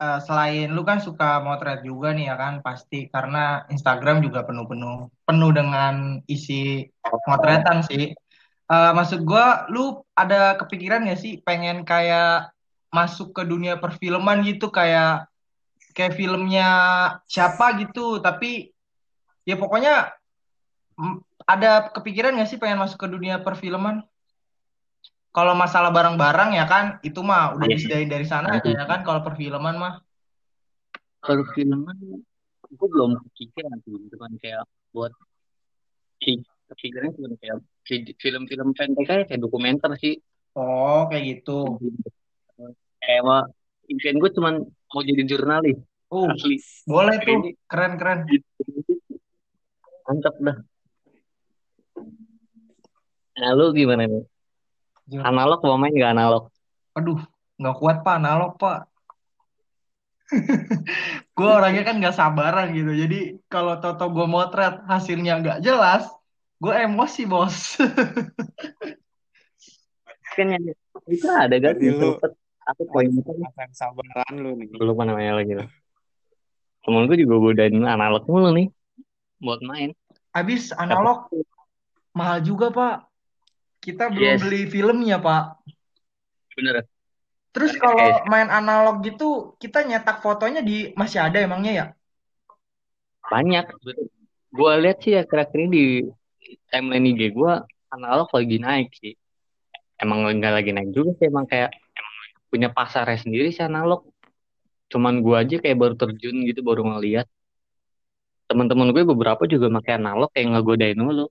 eh, 0.00 0.20
selain 0.24 0.72
lu 0.72 0.82
kan 0.82 0.98
suka 1.04 1.44
motret 1.44 1.84
juga 1.84 2.16
nih 2.16 2.32
ya 2.32 2.36
kan 2.40 2.64
pasti 2.64 3.06
karena 3.12 3.68
Instagram 3.68 4.24
juga 4.24 4.48
penuh-penuh 4.48 5.12
penuh 5.28 5.50
dengan 5.52 6.24
isi 6.24 6.88
motretan 7.28 7.84
sih. 7.84 8.16
Eh, 8.70 8.92
maksud 8.94 9.26
gua 9.26 9.66
lu 9.68 10.00
ada 10.14 10.56
kepikiran 10.56 11.04
gak 11.04 11.20
sih 11.20 11.42
pengen 11.42 11.82
kayak 11.82 12.54
masuk 12.90 13.34
ke 13.34 13.42
dunia 13.46 13.78
perfilman 13.78 14.42
gitu 14.46 14.70
kayak 14.70 15.26
kayak 15.94 16.14
filmnya 16.14 16.68
siapa 17.26 17.78
gitu 17.82 18.22
tapi 18.22 18.70
ya 19.42 19.58
pokoknya 19.58 20.14
ada 21.46 21.90
kepikiran 21.90 22.38
gak 22.38 22.50
sih 22.50 22.58
pengen 22.62 22.78
masuk 22.78 22.98
ke 23.02 23.08
dunia 23.10 23.42
perfilman? 23.42 24.06
Kalau 25.30 25.54
masalah 25.54 25.94
barang-barang 25.94 26.58
ya 26.58 26.66
kan 26.66 26.98
itu 27.06 27.22
mah 27.22 27.54
udah 27.54 27.66
Iya. 27.70 27.74
disediain 27.78 28.10
dari 28.10 28.26
sana 28.26 28.58
aja 28.58 28.66
ya 28.66 28.84
kan 28.84 29.06
kalau 29.06 29.22
perfilman 29.22 29.78
mah. 29.78 29.94
kalau 31.20 31.44
filman 31.52 31.94
gue 32.64 32.88
belum 32.88 33.20
kepikiran 33.36 33.76
tuh 33.84 34.00
cuman 34.08 34.32
kayak 34.40 34.64
buat 34.90 35.12
kepikirannya 36.72 37.12
cuma 37.12 37.36
kayak 37.36 37.60
film-film 38.16 38.72
pendek 38.72 39.04
aja 39.04 39.24
kayak 39.28 39.40
dokumenter 39.44 39.92
sih 40.00 40.16
Oh, 40.56 41.04
kayak 41.06 41.44
gitu. 41.44 41.76
kayak 42.98 43.22
mah 43.22 43.44
impian 43.86 44.16
gue 44.16 44.30
cuman 44.32 44.64
mau 44.64 45.02
jadi 45.04 45.22
jurnalis 45.28 45.76
Oh, 46.08 46.26
asli 46.26 46.56
boleh 46.88 47.20
tuh. 47.22 47.38
Ini 47.38 47.50
Keren-keren. 47.68 48.18
mantap 50.08 50.34
dah 50.40 50.56
nah 53.36 53.50
lu 53.54 53.70
gimana 53.72 54.08
nih 54.08 54.24
Jujur. 55.10 55.26
analog 55.26 55.58
mau 55.66 55.74
main 55.74 55.90
nggak 55.90 56.14
analog 56.14 56.46
Aduh, 56.94 57.18
nggak 57.58 57.76
kuat 57.78 57.96
pak, 58.02 58.18
analog 58.18 58.58
pak. 58.58 58.90
gue 61.38 61.50
orangnya 61.50 61.82
kan 61.82 61.98
nggak 61.98 62.14
sabaran 62.14 62.70
gitu. 62.74 62.94
Jadi 62.94 63.38
kalau 63.50 63.78
toto 63.82 64.10
gue 64.10 64.26
motret 64.26 64.82
hasilnya 64.86 65.42
nggak 65.42 65.58
jelas, 65.62 66.06
gue 66.58 66.74
emosi 66.74 67.22
bos. 67.26 67.74
kan 70.38 70.46
yang 70.46 70.62
itu 71.10 71.26
ada 71.26 71.58
kan 71.58 71.74
Berarti 71.74 71.86
yang 71.90 71.98
lu 71.98 72.14
sempet 72.14 72.32
aku 72.70 72.82
poin 72.86 73.10
itu 73.10 73.32
kan 73.58 73.70
sabaran 73.74 74.34
lu 74.38 74.54
nih. 74.54 74.70
gue 74.70 74.84
lupa 74.86 75.02
namanya 75.02 75.42
lagi 75.42 75.58
lah 75.58 75.66
temen 76.86 77.10
gue 77.10 77.18
juga 77.18 77.34
godain 77.42 77.74
analog 77.82 78.22
mulu 78.30 78.54
nih 78.54 78.70
buat 79.42 79.58
main 79.66 79.90
Habis 80.30 80.70
Dapet 80.70 80.86
analog 80.86 81.26
mahal 82.14 82.38
juga 82.46 82.70
pak. 82.70 83.09
Kita 83.80 84.12
belum 84.12 84.36
yes. 84.36 84.40
beli 84.44 84.62
filmnya 84.68 85.16
pak. 85.16 85.64
bener. 86.54 86.84
Terus 87.50 87.74
kalau 87.80 88.22
main 88.30 88.46
analog 88.46 89.02
gitu, 89.02 89.58
kita 89.58 89.82
nyetak 89.82 90.22
fotonya 90.22 90.62
di 90.62 90.94
masih 90.94 91.18
ada 91.18 91.40
emangnya 91.42 91.72
ya? 91.72 91.86
banyak. 93.30 93.64
Gue 94.50 94.72
lihat 94.82 94.98
sih 95.06 95.14
ya 95.14 95.22
akhir-akhir 95.22 95.58
ini 95.62 95.70
di 95.70 95.84
timeline 96.74 97.14
IG 97.14 97.30
gue 97.30 97.52
analog 97.94 98.28
lagi 98.34 98.56
naik 98.58 98.90
sih. 98.98 99.14
Emang 99.94 100.26
nggak 100.26 100.54
lagi 100.58 100.70
naik 100.74 100.90
juga 100.90 101.14
sih 101.22 101.30
emang 101.30 101.46
kayak 101.46 101.70
punya 102.50 102.74
pasarnya 102.74 103.22
sendiri 103.22 103.54
sih 103.54 103.62
analog. 103.62 104.02
Cuman 104.90 105.22
gue 105.22 105.36
aja 105.38 105.56
kayak 105.62 105.78
baru 105.78 105.94
terjun 105.94 106.42
gitu 106.42 106.66
baru 106.66 106.82
ngeliat. 106.82 107.30
Teman-teman 108.50 108.90
gue 108.90 109.06
beberapa 109.06 109.46
juga 109.46 109.70
pakai 109.70 110.02
analog 110.02 110.34
kayak 110.34 110.58
ngegodain 110.58 110.98
dulu 110.98 111.30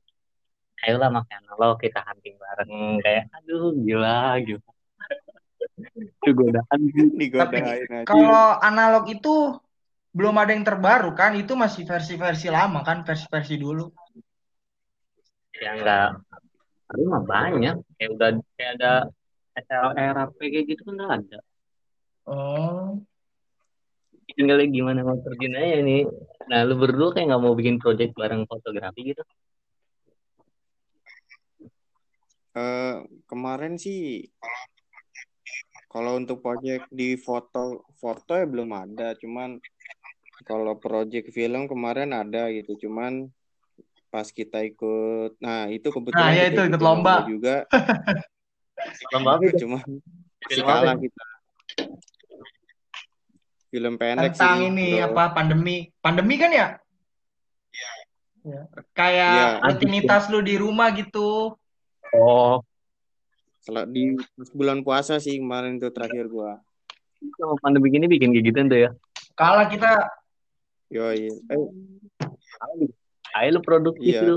ayolah 0.86 1.10
pakai 1.22 1.36
analog 1.44 1.76
kita 1.82 2.00
hunting 2.06 2.36
bareng. 2.40 2.72
Kayak 3.04 3.24
aduh 3.36 3.76
gila 3.76 4.40
gitu 4.44 4.70
itu 5.80 6.30
godaan 6.36 6.80
Digodain 7.16 8.04
kalau 8.04 8.60
analog 8.60 9.08
itu 9.08 9.56
belum 10.12 10.36
ada 10.42 10.52
yang 10.52 10.66
terbaru 10.66 11.14
kan? 11.14 11.38
Itu 11.38 11.54
masih 11.54 11.86
versi-versi 11.86 12.50
lama 12.50 12.82
kan? 12.82 13.06
Versi-versi 13.06 13.56
dulu. 13.56 13.88
ya 15.60 15.76
enggak. 15.76 16.24
Tapi 16.90 17.02
mah 17.06 17.24
banyak. 17.24 17.76
Kayak 18.00 18.10
udah 18.16 18.30
kayak 18.58 18.72
ada 18.80 18.94
SLR 19.60 20.16
apa 20.18 20.34
kayak 20.40 20.66
gitu 20.66 20.82
kan 20.88 20.94
udah 20.98 21.10
ada. 21.20 21.40
Oh, 22.30 23.02
tinggal 24.34 24.62
gimana? 24.72 25.06
Mau 25.06 25.20
terjun 25.22 25.54
aja 25.54 25.80
nih. 25.84 26.10
Nah 26.50 26.60
lu 26.66 26.80
berdua 26.80 27.14
kayak 27.14 27.30
nggak 27.30 27.42
mau 27.44 27.54
bikin 27.54 27.78
project 27.78 28.18
bareng 28.18 28.50
fotografi 28.50 29.14
gitu 29.14 29.22
Eh, 32.58 32.96
kemarin 33.30 33.78
sih 33.78 34.26
kalau 35.90 36.18
untuk 36.18 36.42
project 36.42 36.90
di 36.90 37.14
foto 37.18 37.86
foto 37.98 38.34
ya 38.34 38.46
belum 38.46 38.70
ada, 38.74 39.14
cuman 39.18 39.62
kalau 40.46 40.78
project 40.78 41.30
film 41.30 41.70
kemarin 41.70 42.14
ada 42.14 42.50
gitu, 42.50 42.90
cuman 42.90 43.30
pas 44.10 44.26
kita 44.30 44.66
ikut, 44.66 45.38
nah 45.38 45.70
itu 45.70 45.90
nah 45.90 45.94
kebetulan 45.94 46.34
ya 46.34 46.46
kita 46.50 46.54
itu 46.54 46.62
ikut 46.74 46.82
lomba 46.82 47.22
lomba. 47.22 47.30
juga, 47.30 47.56
lomba 49.14 49.30
apa 49.38 49.46
cuman 49.54 49.86
apa 50.42 50.74
kalah 50.74 50.96
kita. 50.98 51.26
Film 53.70 53.94
pendek 54.02 54.34
Tentang 54.34 54.58
sih, 54.58 54.70
ini 54.74 54.88
bro. 54.98 55.06
apa 55.14 55.24
pandemi? 55.38 55.78
Pandemi 56.02 56.36
kan 56.42 56.50
ya? 56.50 56.68
Ya. 58.42 58.62
Kayak 58.98 59.62
Anjing 59.62 59.62
rutinitas 59.70 60.26
lu 60.34 60.42
di 60.42 60.58
rumah 60.58 60.90
gitu. 60.98 61.54
Oh 62.16 62.64
kalau 63.68 63.84
di 63.86 64.18
bulan 64.56 64.82
puasa 64.82 65.20
sih 65.22 65.38
kemarin 65.38 65.78
itu 65.78 65.92
terakhir 65.94 66.26
gua. 66.32 66.58
sama 67.36 67.60
pandemi 67.60 67.92
gini 67.92 68.08
bikin 68.08 68.32
kayak 68.32 68.46
gitu 68.48 68.60
tuh 68.72 68.80
ya 68.80 68.92
Kalah 69.36 69.68
kita. 69.72 69.92
Yoi. 70.92 71.32
Eh, 71.32 71.64
ayo 73.40 73.50
lu 73.56 73.62
produktif 73.64 74.20
iya, 74.20 74.24
lu 74.24 74.36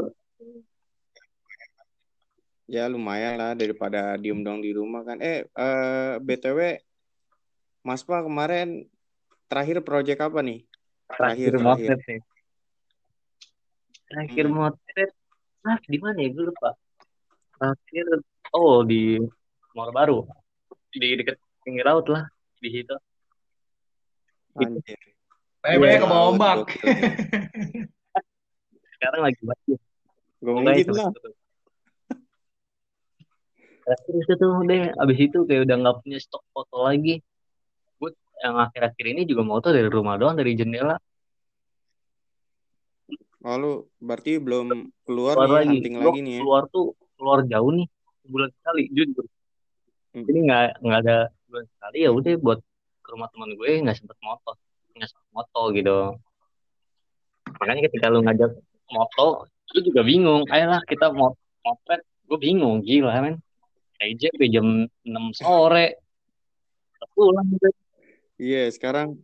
ya 2.71 2.85
lumayan 2.87 3.35
lah 3.35 3.53
daripada 3.59 4.15
diem 4.15 4.47
dong 4.47 4.63
di 4.63 4.71
rumah 4.71 5.03
kan. 5.03 5.19
Eh, 5.19 5.43
eh 5.47 6.13
BTW, 6.23 6.79
Mas 7.83 8.07
Pa 8.07 8.23
kemarin 8.23 8.87
terakhir 9.51 9.83
project 9.83 10.23
apa 10.23 10.39
nih? 10.39 10.63
terakhir 11.13 11.51
Terakhir, 11.53 11.53
terakhir. 11.59 11.63
motret 11.67 12.01
nih 12.09 12.21
terakhir 14.13 14.45
Hmm. 14.49 14.55
motret 14.57 15.11
ah 15.63 15.79
di 15.87 15.99
mana 16.03 16.19
ya 16.21 16.29
gue 16.35 16.45
lupa 16.53 16.71
terakhir 17.63 18.07
oh 18.51 18.83
di 18.83 19.23
Mor 19.79 19.95
Baru 19.95 20.27
di 20.91 21.15
dekat 21.15 21.39
pinggir 21.63 21.87
laut 21.87 22.11
lah 22.11 22.27
di 22.59 22.69
situ 22.75 22.91
itu 24.59 24.67
Anjir. 24.83 24.99
Eh, 25.63 25.79
iya 25.79 26.03
ke 26.03 26.07
ombak. 26.11 26.67
gokil. 26.67 26.91
sekarang 28.99 29.21
lagi 29.23 29.41
bagus 29.47 29.79
Gue 30.43 30.51
semoga 30.51 30.59
mungkin 30.59 30.83
itu 30.83 30.91
lah. 30.91 31.11
terakhir 33.83 34.15
itu 34.19 34.33
tuh 34.35 34.51
deh 34.67 34.83
abis 34.91 35.19
itu 35.23 35.39
kayak 35.47 35.63
udah 35.71 35.77
nggak 35.87 35.97
punya 36.03 36.19
stok 36.19 36.43
foto 36.51 36.77
lagi 36.83 37.23
gue 37.99 38.11
yang 38.43 38.59
akhir-akhir 38.59 39.05
ini 39.07 39.23
juga 39.23 39.43
moto 39.47 39.71
dari 39.71 39.87
rumah 39.87 40.19
doang 40.19 40.35
dari 40.35 40.59
jendela 40.59 40.99
Oh, 43.43 43.59
lu 43.59 43.73
berarti 43.99 44.39
belum 44.39 44.87
keluar 45.03 45.35
keluar 45.35 45.47
nih, 45.51 45.55
lagi 45.59 45.69
hunting 45.83 45.95
lagi 45.99 46.21
nih 46.23 46.35
ya. 46.39 46.41
keluar 46.47 46.63
tuh 46.71 46.95
keluar 47.23 47.47
jauh 47.47 47.71
nih 47.71 47.87
bulan 48.27 48.51
sekali 48.59 48.91
jujur. 48.91 49.23
Hmm. 50.13 50.27
jadi 50.27 50.39
nggak 50.43 50.67
nggak 50.83 50.99
ada 51.07 51.17
bulan 51.47 51.65
sekali 51.71 51.99
ya 52.03 52.11
udah 52.11 52.33
buat 52.43 52.59
ke 53.01 53.09
rumah 53.15 53.31
teman 53.31 53.55
gue 53.55 53.71
nggak 53.81 53.97
sempet 53.97 54.19
moto 54.19 54.59
nggak 54.99 55.09
sempet 55.09 55.29
moto 55.31 55.63
gitu. 55.71 55.97
Makanya 57.63 57.81
ketika 57.87 58.11
lu 58.11 58.27
ngajak 58.27 58.51
moto 58.91 59.47
lu 59.73 59.81
juga 59.87 60.03
bingung. 60.03 60.43
Ayolah 60.51 60.83
kita 60.85 61.15
mau 61.15 61.33
motret 61.63 62.03
gue 62.27 62.39
bingung. 62.43 62.83
Gila 62.83 63.23
men. 63.23 63.39
Kayak 63.97 64.35
sampai 64.35 64.51
jam 64.51 64.67
6 65.07 65.25
sore. 65.39 65.87
Pulang 67.15 67.47
gitu. 67.55 67.69
Iya, 68.43 68.67
sekarang 68.75 69.21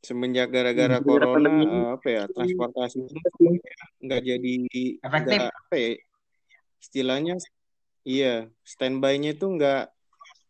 semenjak 0.00 0.48
gara-gara 0.48 0.96
gara 0.96 1.04
corona 1.04 1.36
pandemi. 1.36 1.64
eh, 1.68 1.88
apa 1.92 2.08
ya 2.08 2.22
transportasi 2.32 3.04
ini 3.04 3.20
nggak 4.00 4.20
jadi 4.24 4.54
Efektif. 4.96 5.28
nggak 5.28 5.52
apa 5.52 5.74
ya 5.76 5.88
istilahnya 6.80 7.36
iya 8.02 8.48
standby-nya 8.64 9.36
tuh 9.36 9.60
nggak 9.60 9.92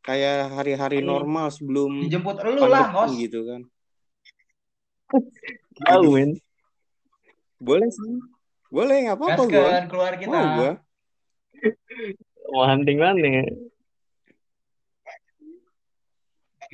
kayak 0.01 0.55
hari-hari 0.57 1.05
normal 1.05 1.53
sebelum 1.53 2.09
Dijemput 2.09 2.40
elu 2.40 2.64
lah, 2.64 2.88
Bos. 2.95 3.12
gitu 3.19 3.45
kan. 3.45 3.62
Men. 6.14 6.38
Boleh 7.61 7.88
sih. 7.93 8.16
Boleh 8.73 8.97
nggak 9.05 9.19
apa-apa 9.19 9.43
gua. 9.45 9.66
Gaskan 9.69 9.87
keluar 9.90 10.12
kita. 10.16 10.31
mau 10.31 10.47
gua. 10.57 10.73
Mau 12.51 12.66
hunting 12.66 12.99
mana? 12.99 13.47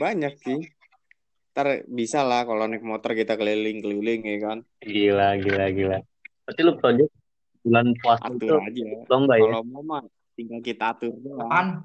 Banyak 0.00 0.34
sih. 0.40 0.72
Ntar 1.52 1.84
bisa 1.84 2.24
lah 2.24 2.48
kalau 2.48 2.64
naik 2.64 2.80
motor 2.80 3.12
kita 3.12 3.36
keliling-keliling 3.36 4.24
ya 4.24 4.36
kan. 4.40 4.58
Gila 4.80 5.36
gila 5.36 5.66
gila. 5.68 5.98
Berarti 6.48 6.60
lu 6.64 6.72
project 6.80 7.12
bulan 7.66 7.86
puasa 7.98 8.30
itu 8.30 8.46
atur 8.46 8.62
aja 8.62 8.82
lomba 9.10 9.34
ya? 9.34 9.50
Kalau 9.50 9.62
mau 9.66 9.82
mah 9.82 10.02
tinggal 10.38 10.60
kita 10.62 10.94
atur 10.94 11.10
doang. 11.18 11.82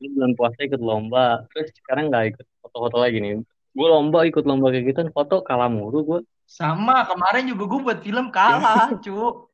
Lu 0.00 0.06
bulan 0.16 0.32
puasa 0.32 0.58
ikut 0.64 0.80
lomba 0.80 1.44
terus 1.52 1.68
sekarang 1.76 2.08
nggak 2.08 2.24
ikut 2.32 2.46
foto-foto 2.64 2.96
lagi 3.04 3.20
nih. 3.20 3.44
Gue 3.76 3.86
lomba 3.88 4.24
ikut 4.24 4.44
lomba 4.48 4.72
kayak 4.72 4.88
gitu 4.88 5.00
foto 5.12 5.44
kalah 5.44 5.68
mulu 5.68 6.00
gue 6.08 6.20
Sama, 6.48 7.08
kemarin 7.08 7.48
juga 7.48 7.64
gue 7.64 7.80
buat 7.80 7.98
film 8.04 8.28
kalah, 8.28 8.92
cu. 9.04 9.48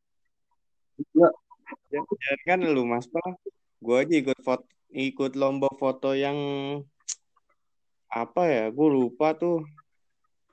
gue 0.99 1.31
ya, 1.95 2.35
kan 2.43 2.59
lu 2.59 2.83
mas 2.83 3.07
pak 3.07 3.23
gua 3.79 4.03
aja 4.03 4.19
ikut 4.19 4.35
foto 4.43 4.67
ikut 4.91 5.39
lomba 5.39 5.71
foto 5.79 6.15
yang 6.15 6.39
apa 8.09 8.43
ya? 8.47 8.65
Gue 8.71 8.89
lupa 8.89 9.35
tuh. 9.35 9.67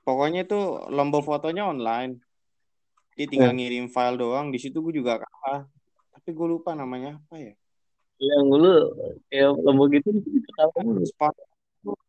Pokoknya 0.06 0.46
tuh 0.46 0.86
lomba 0.86 1.18
fotonya 1.18 1.66
online 1.66 2.25
dia 3.16 3.26
tinggal 3.26 3.56
ngirim 3.56 3.88
file 3.88 4.20
doang 4.20 4.52
di 4.52 4.60
situ 4.60 4.76
gue 4.84 5.00
juga 5.00 5.24
kalah. 5.24 5.64
Tapi 6.12 6.28
gue 6.36 6.46
lupa 6.52 6.76
namanya 6.76 7.16
apa 7.16 7.40
ya? 7.40 7.56
Yang 8.20 8.44
dulu 8.44 8.74
kayak 9.32 9.48
lomba 9.64 9.84
gitu 9.92 10.08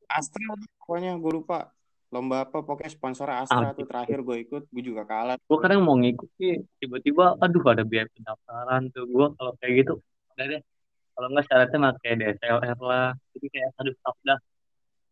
Astra 0.08 0.44
pokoknya 0.84 1.16
gue 1.16 1.32
lupa. 1.32 1.72
Lomba 2.08 2.48
apa 2.48 2.64
pokoknya 2.64 2.92
sponsor 2.92 3.28
Astra 3.32 3.72
tuh 3.72 3.88
terakhir 3.88 4.20
gue 4.24 4.48
ikut 4.48 4.64
gue 4.68 4.84
juga 4.84 5.08
kalah. 5.08 5.40
Gue 5.40 5.60
kadang 5.64 5.84
mau 5.88 5.96
ngikut 5.96 6.28
sih 6.36 6.60
tiba-tiba 6.84 7.40
aduh 7.40 7.64
ada 7.72 7.88
biaya 7.88 8.08
pendaftaran 8.12 8.92
tuh. 8.92 9.08
Gue 9.08 9.32
kalau 9.40 9.56
kayak 9.64 9.74
gitu 9.88 9.94
udah 10.36 10.46
deh. 10.48 10.62
Kalau 11.16 11.28
nggak 11.32 11.46
syaratnya 11.48 11.80
pakai 11.96 12.12
DSLR 12.20 12.80
lah. 12.84 13.10
Jadi 13.32 13.48
kayak 13.48 13.70
aduh 13.80 13.96
stop 13.96 14.18
dah. 14.28 14.40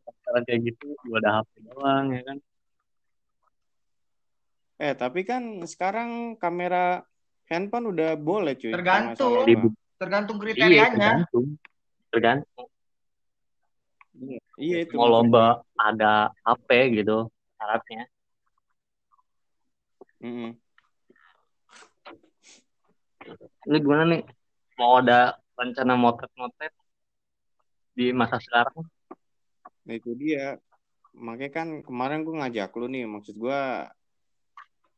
Pendaftaran 0.04 0.42
kayak 0.44 0.60
gitu 0.72 0.86
gue 0.92 1.18
ada 1.24 1.40
HP 1.40 1.52
doang 1.72 2.06
ya 2.12 2.24
kan 2.28 2.38
Eh, 4.76 4.92
tapi 4.92 5.24
kan 5.24 5.64
sekarang 5.64 6.36
kamera 6.36 7.08
handphone 7.48 7.96
udah 7.96 8.20
boleh 8.20 8.60
cuy. 8.60 8.76
Tergantung. 8.76 9.72
Tergantung 9.96 10.38
Iya, 10.38 10.44
kriterianya. 10.44 10.92
tergantung. 10.92 11.46
Tergantung. 12.12 12.68
Iya 14.60 14.78
itu. 14.84 14.96
Mau 15.00 15.08
lomba 15.08 15.64
ada 15.80 16.32
HP 16.44 17.00
gitu 17.04 17.32
syaratnya. 17.56 18.04
Mm-mm. 20.20 20.52
Lu 23.72 23.78
gimana 23.80 24.04
nih? 24.12 24.24
Mau 24.76 25.00
ada 25.00 25.40
rencana 25.56 25.96
motret-motret 25.96 26.76
di 27.96 28.12
masa 28.12 28.44
sekarang? 28.44 28.84
Nah 29.88 29.94
itu 29.96 30.12
dia. 30.20 30.60
Makanya 31.16 31.52
kan 31.52 31.68
kemarin 31.80 32.28
gue 32.28 32.36
ngajak 32.36 32.76
lu 32.76 32.92
nih, 32.92 33.08
maksud 33.08 33.40
gua 33.40 33.88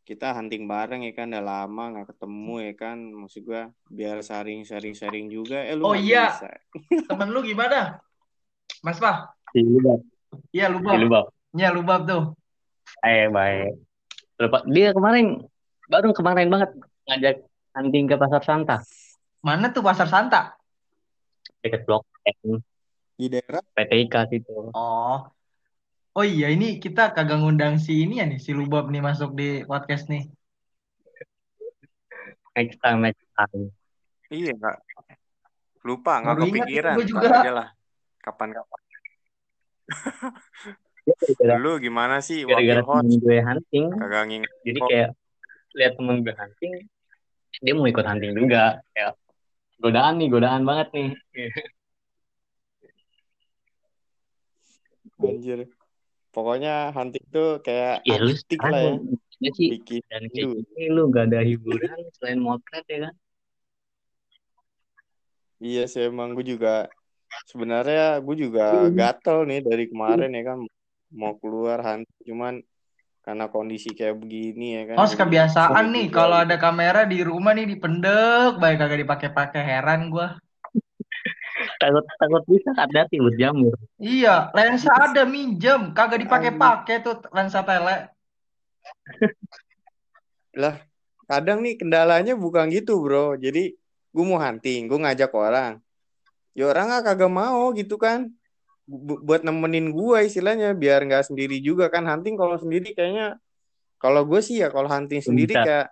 kita 0.07 0.31
hunting 0.31 0.71
bareng 0.71 1.03
ya 1.03 1.11
kan, 1.11 1.35
udah 1.35 1.43
lama 1.43 1.83
nggak 1.91 2.15
ketemu 2.15 2.55
ya 2.63 2.73
kan, 2.79 2.97
maksud 3.11 3.43
gua 3.43 3.67
biar 3.91 4.23
sharing 4.23 4.63
sharing 4.63 4.95
sharing 4.95 5.27
juga. 5.27 5.59
Eh 5.67 5.75
lu 5.75 5.91
Oh 5.91 5.95
iya. 5.99 6.31
bisa. 6.31 6.47
Temen 7.11 7.27
lu 7.35 7.43
gimana? 7.43 7.99
Mas 8.79 9.03
Pak? 9.03 9.35
Si 9.51 9.59
Lubab. 9.59 9.99
Iya, 10.55 10.71
Si 10.71 10.73
Lubab. 10.79 10.95
Lubab. 10.95 11.25
Iya, 11.51 11.69
Lubab 11.75 12.01
tuh. 12.07 12.23
Eh, 13.03 13.27
baik. 13.27 13.83
Lupa. 14.39 14.63
Dia 14.71 14.95
kemarin, 14.95 15.43
baru 15.91 16.15
kemarin 16.15 16.47
banget 16.47 16.71
ngajak 17.03 17.35
hunting 17.75 18.07
ke 18.07 18.15
Pasar 18.15 18.41
Santa. 18.47 18.77
Mana 19.43 19.75
tuh 19.75 19.83
Pasar 19.83 20.07
Santa? 20.07 20.55
Dekat 21.59 21.83
Blok 21.83 22.07
M, 22.45 22.63
Di 23.17 23.27
daerah 23.27 23.59
PTIK 23.75 24.15
situ. 24.31 24.71
Oh. 24.71 25.19
Oh 26.17 26.25
iya, 26.25 26.49
ini 26.49 26.81
kita 26.81 27.13
kagak 27.13 27.37
ngundang 27.37 27.77
si 27.77 28.01
ini 28.01 28.17
ya 28.17 28.25
nih, 28.25 28.41
si 28.41 28.49
Lubab 28.49 28.89
nih 28.89 29.05
masuk 29.05 29.37
di 29.37 29.61
podcast 29.69 30.09
nih. 30.09 30.25
Next 32.57 32.81
time, 32.81 33.05
next 33.05 33.21
time. 33.37 33.69
Iya 34.33 34.57
nggak 34.57 34.77
lupa 35.85 36.17
nggak 36.25 36.35
kepikiran 36.41 36.95
gue 36.97 37.05
juga. 37.05 37.29
aja 37.45 37.51
lah 37.53 37.67
kapan-kapan. 38.25 38.81
Dia 41.05 41.13
gara-gara 41.21 41.55
Lu 41.61 41.77
gimana 41.77 42.17
sih 42.25 42.49
gara-gara 42.49 42.81
temen 42.81 43.07
gue 43.21 43.37
hunting, 43.37 43.85
kagak 44.01 44.23
nginget 44.25 44.51
jadi 44.65 44.79
kok. 44.81 44.89
kayak 44.89 45.09
lihat 45.77 45.93
temen 46.01 46.15
gue 46.25 46.33
hunting, 46.33 46.73
dia 47.61 47.73
mau 47.77 47.85
ikut 47.85 48.05
hunting 48.09 48.33
juga. 48.33 48.81
Kayak 48.97 49.13
godaan 49.77 50.17
nih, 50.17 50.27
godaan 50.33 50.65
banget 50.65 50.87
nih. 50.97 51.09
Anjir. 55.21 55.76
Pokoknya 56.37 56.93
hunting 56.93 57.25
tuh 57.33 57.49
kayak 57.65 58.05
Ya 58.05 58.21
lu 58.21 58.29
lah 58.69 58.81
ya. 58.85 58.93
ya 59.41 59.49
sih 59.57 59.73
Bikin 59.73 60.05
dan 60.05 60.23
kayak 60.29 60.45
lu. 60.45 60.61
gini 60.61 60.85
lu 60.93 61.01
gak 61.09 61.33
ada 61.33 61.41
hiburan 61.41 61.97
selain 62.13 62.37
motret 62.37 62.85
ya 62.85 63.09
kan? 63.09 63.13
Iya 65.57 65.89
sih 65.89 66.05
emang 66.05 66.37
gue 66.37 66.45
juga 66.45 66.85
sebenarnya 67.49 68.21
gue 68.21 68.35
juga 68.37 68.93
gatel 68.93 69.49
nih 69.49 69.59
dari 69.65 69.89
kemarin 69.89 70.29
ya 70.37 70.43
kan 70.53 70.59
mau 71.09 71.33
keluar 71.41 71.81
hunting 71.81 72.21
cuman 72.29 72.53
karena 73.25 73.45
kondisi 73.49 73.89
kayak 73.97 74.21
begini 74.21 74.77
ya 74.77 74.83
kan 74.93 74.97
jadi 75.09 75.17
kebiasaan 75.17 75.85
nih 75.89 76.07
kalau 76.13 76.37
ada 76.45 76.55
kamera 76.61 77.09
di 77.09 77.19
rumah 77.25 77.51
nih 77.57 77.65
dipendek, 77.73 78.61
baik 78.61 78.77
kagak 78.77 78.99
dipakai-pakai 79.03 79.61
heran 79.65 80.13
gua. 80.13 80.37
Takut 81.77 82.05
takut 82.17 82.43
bisa 82.49 82.73
ada 82.73 83.05
buat 83.05 83.35
jamur. 83.37 83.77
Iya, 84.01 84.49
lensa 84.53 84.89
ada 84.93 85.23
minjem, 85.25 85.93
kagak 85.93 86.25
dipakai-pakai 86.25 86.95
tuh 87.05 87.21
lensa 87.29 87.61
tele. 87.61 88.09
Lah 90.57 90.81
kadang 91.27 91.59
nih 91.59 91.75
kendalanya 91.75 92.33
bukan 92.39 92.71
gitu 92.71 93.03
bro 93.03 93.35
jadi 93.35 93.75
gue 94.15 94.23
mau 94.23 94.39
hunting 94.39 94.87
gue 94.87 94.95
ngajak 94.95 95.27
orang 95.35 95.83
ya 96.55 96.71
orang 96.71 96.87
nggak 96.87 97.03
kagak 97.03 97.31
mau 97.31 97.75
gitu 97.75 97.99
kan 97.99 98.31
Bu- 98.87 99.19
buat 99.19 99.43
nemenin 99.43 99.91
gue 99.91 100.19
istilahnya 100.23 100.71
biar 100.71 101.03
nggak 101.03 101.27
sendiri 101.27 101.59
juga 101.59 101.91
kan 101.91 102.07
hunting 102.07 102.39
kalau 102.39 102.55
sendiri 102.55 102.95
kayaknya 102.95 103.35
kalau 103.99 104.23
gue 104.23 104.39
sih 104.39 104.63
ya 104.63 104.71
kalau 104.71 104.87
hunting 104.87 105.19
sendiri 105.19 105.51
Bentar. 105.51 105.67
kayak 105.67 105.87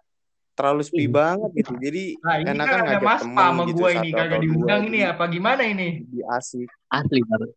terlalu 0.55 0.81
sepi 0.87 1.05
banget 1.11 1.49
gitu 1.53 1.73
jadi 1.77 2.03
Nah, 2.23 2.35
ini 2.41 2.49
enakan 2.55 2.65
kan 2.65 2.79
ada 2.79 2.87
ngajak 2.87 3.03
Mas 3.05 3.21
temen 3.21 3.35
Pa 3.35 3.43
sama 3.45 3.63
gitu 3.67 3.75
gua 3.77 3.89
ini 3.91 4.09
kagak 4.09 4.39
diundang 4.41 4.81
ini 4.87 4.97
jadi 4.97 5.11
apa 5.13 5.23
gimana 5.29 5.63
ini? 5.67 5.87
lebih 6.01 6.23
asik 6.31 6.69
Asli 6.89 7.21
baru. 7.27 7.47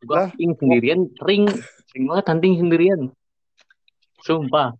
Gua 0.00 0.14
lah 0.16 0.26
hunting 0.32 0.52
sendirian, 0.56 1.00
sering, 1.20 1.44
sering 1.88 2.04
banget 2.08 2.24
hunting 2.32 2.54
sendirian. 2.60 3.00
Sumpah. 4.24 4.76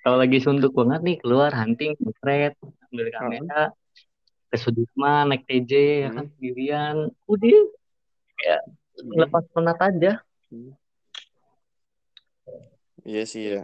Kalau 0.00 0.16
lagi 0.22 0.38
suntuk 0.38 0.70
banget 0.72 1.00
nih, 1.02 1.16
keluar 1.18 1.50
hunting, 1.50 1.92
motret, 1.98 2.54
ambil 2.92 3.06
kamera, 3.10 3.62
ke 4.48 4.56
Sudirman, 4.56 5.34
naik 5.34 5.42
TJ, 5.44 5.72
ya 6.06 6.08
kan, 6.14 6.24
Hmm. 6.24 6.32
sendirian. 6.38 6.96
Udah, 7.26 7.58
kayak 8.38 8.62
Hmm. 8.96 9.12
lepas 9.18 9.44
penat 9.52 9.78
aja. 9.82 10.12
iya 13.06 13.22
sih 13.22 13.42
ya 13.54 13.62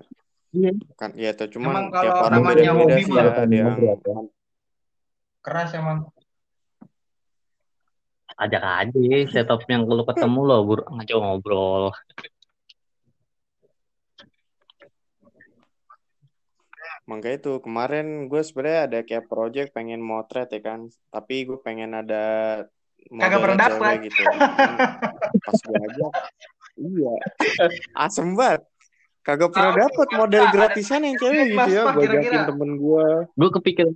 Iya. 0.52 0.70
kan 1.00 1.10
ya 1.16 1.32
tuh 1.32 1.48
Emang 1.56 1.64
cuman 1.64 1.82
kalau 1.88 2.04
tiap 2.04 2.24
orang 2.28 2.40
namanya 2.44 2.56
beda-beda 2.60 2.76
hobi 2.76 3.00
sih 3.00 3.12
mah 3.12 3.24
ya 3.24 3.32
ada 3.32 3.56
yang 3.56 4.26
keras 5.42 5.70
emang. 5.74 5.98
Ajak 8.32 8.64
aja 8.64 9.00
setup 9.28 9.60
yang 9.68 9.84
kalau 9.84 10.04
ketemu 10.08 10.40
lo, 10.44 10.56
bur 10.64 10.80
ngajak 10.88 11.18
ngobrol. 11.20 11.92
Makanya 17.02 17.36
itu 17.36 17.52
kemarin 17.60 18.30
gue 18.30 18.42
sebenarnya 18.46 18.80
ada 18.88 18.98
kayak 19.02 19.26
project 19.26 19.68
pengen 19.74 20.00
motret 20.00 20.48
ya 20.48 20.62
kan, 20.62 20.88
tapi 21.10 21.44
gue 21.44 21.58
pengen 21.60 21.92
ada 21.98 22.24
Kagak 23.02 23.42
pernah 23.42 23.58
dapat. 23.58 24.06
gitu. 24.06 24.22
Pas 25.42 25.58
gue 25.58 25.76
aja, 25.76 26.06
iya, 26.78 27.14
asem 27.98 28.32
banget. 28.38 28.71
Kagak 29.22 29.54
pernah 29.54 29.70
Tahu 29.70 29.82
dapet 29.86 30.08
model 30.18 30.44
gratisan 30.50 31.00
yang 31.06 31.14
cewek 31.14 31.54
gitu 31.54 31.70
ya. 31.70 31.82
Gue 31.94 32.02
kira-kira. 32.02 32.42
ajakin 32.42 32.42
temen 32.50 32.70
gue, 32.74 33.06
Gue 33.38 33.50
kepikiran, 33.54 33.94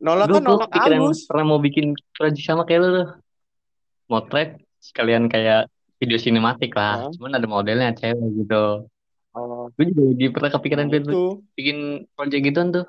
nolak 0.00 0.26
kan 0.32 0.40
nolak 0.40 0.68
kepikiran 0.72 1.00
halus. 1.04 1.28
pernah 1.28 1.44
mau 1.44 1.60
bikin 1.60 1.92
project 2.16 2.44
sama 2.44 2.64
kayak 2.64 2.80
lo 2.80 2.88
tuh. 2.88 3.08
Motret, 4.08 4.64
sekalian 4.80 5.28
kayak 5.28 5.68
video 6.00 6.16
sinematik 6.16 6.72
lah. 6.72 7.04
Hah? 7.04 7.12
Cuman 7.12 7.36
ada 7.36 7.44
modelnya 7.44 7.92
cewek 7.92 8.48
gitu. 8.48 8.88
Oh, 9.34 9.68
Gue 9.76 9.92
juga 9.92 10.02
lagi 10.08 10.26
pernah 10.32 10.50
kepikiran 10.56 10.86
nah 10.88 10.92
bikin, 10.94 11.04
itu, 11.04 11.22
bikin 11.52 11.78
project 12.16 12.42
gituan 12.48 12.68
tuh. 12.72 12.86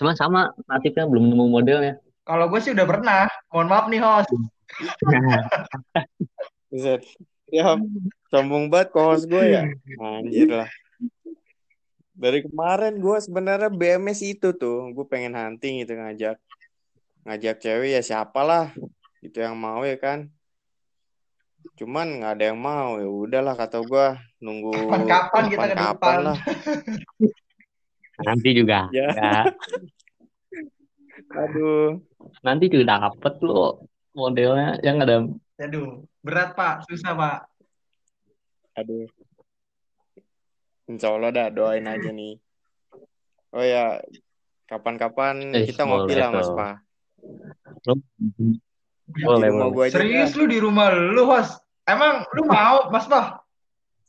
Cuma 0.00 0.16
sama 0.16 0.52
nasibnya 0.64 1.04
belum 1.04 1.28
nemu 1.28 1.44
modelnya. 1.52 2.00
Kalau 2.24 2.48
gue 2.48 2.60
sih 2.64 2.72
udah 2.72 2.86
pernah. 2.88 3.28
Mohon 3.52 3.68
maaf 3.68 3.86
nih 3.92 4.00
host. 4.00 4.32
Ya, 7.46 7.78
sombong 8.26 8.66
banget 8.66 8.90
kohos 8.90 9.22
gue 9.22 9.44
ya. 9.54 9.62
Anjir 10.02 10.50
lah. 10.50 10.70
Dari 12.16 12.42
kemarin 12.42 12.98
gue 12.98 13.18
sebenarnya 13.22 13.70
BMS 13.70 14.24
itu 14.24 14.50
tuh, 14.56 14.90
gue 14.90 15.06
pengen 15.06 15.36
hunting 15.36 15.84
gitu 15.84 15.94
ngajak 15.94 16.40
ngajak 17.26 17.58
cewek 17.58 17.90
ya 17.98 18.02
siapalah 18.02 18.70
itu 19.22 19.38
yang 19.38 19.54
mau 19.54 19.82
ya 19.86 19.94
kan. 19.98 20.30
Cuman 21.76 22.22
nggak 22.22 22.32
ada 22.40 22.44
yang 22.50 22.58
mau 22.58 22.96
ya 22.98 23.06
udahlah 23.10 23.54
kata 23.54 23.82
gue 23.84 24.06
nunggu 24.40 24.72
Kapan-kapan 24.86 25.42
kita 25.50 25.66
ke 25.66 25.74
kapan-kapan 25.74 25.92
depan. 25.92 26.16
lah. 26.24 26.38
Nanti 28.26 28.48
juga. 28.56 28.78
Ya. 28.90 29.08
Ya. 29.12 29.40
Aduh. 31.36 32.00
Nanti 32.40 32.64
juga 32.72 32.96
dapet 32.96 33.34
lo 33.44 33.84
modelnya 34.16 34.80
yang 34.80 35.04
ada 35.04 35.28
Aduh, 35.56 36.04
berat 36.20 36.52
Pak, 36.52 36.84
susah 36.84 37.16
Pak. 37.16 37.38
Aduh. 38.76 39.08
Insya 40.86 41.10
Allah 41.10 41.32
dah 41.32 41.46
doain 41.48 41.82
aja 41.82 42.12
nih. 42.12 42.36
Oh 43.50 43.64
ya, 43.64 43.98
kapan-kapan 44.68 45.56
Eh, 45.56 45.64
kita 45.64 45.88
ngopi 45.88 46.12
lah 46.12 46.28
Mas 46.30 46.46
tuh. 46.46 46.54
Pa. 46.54 46.70
lo 47.88 47.94
Di 49.06 49.22
boleh 49.22 49.48
rumah 49.48 49.70
boleh. 49.70 49.74
gue 49.74 49.84
aja 49.86 49.94
Serius 49.96 50.32
lu 50.34 50.44
di 50.44 50.58
rumah 50.58 50.90
lu 50.92 51.22
host? 51.24 51.56
Emang 51.86 52.26
lu 52.34 52.44
mau 52.44 52.90
Mas 52.92 53.06
Pak? 53.06 53.40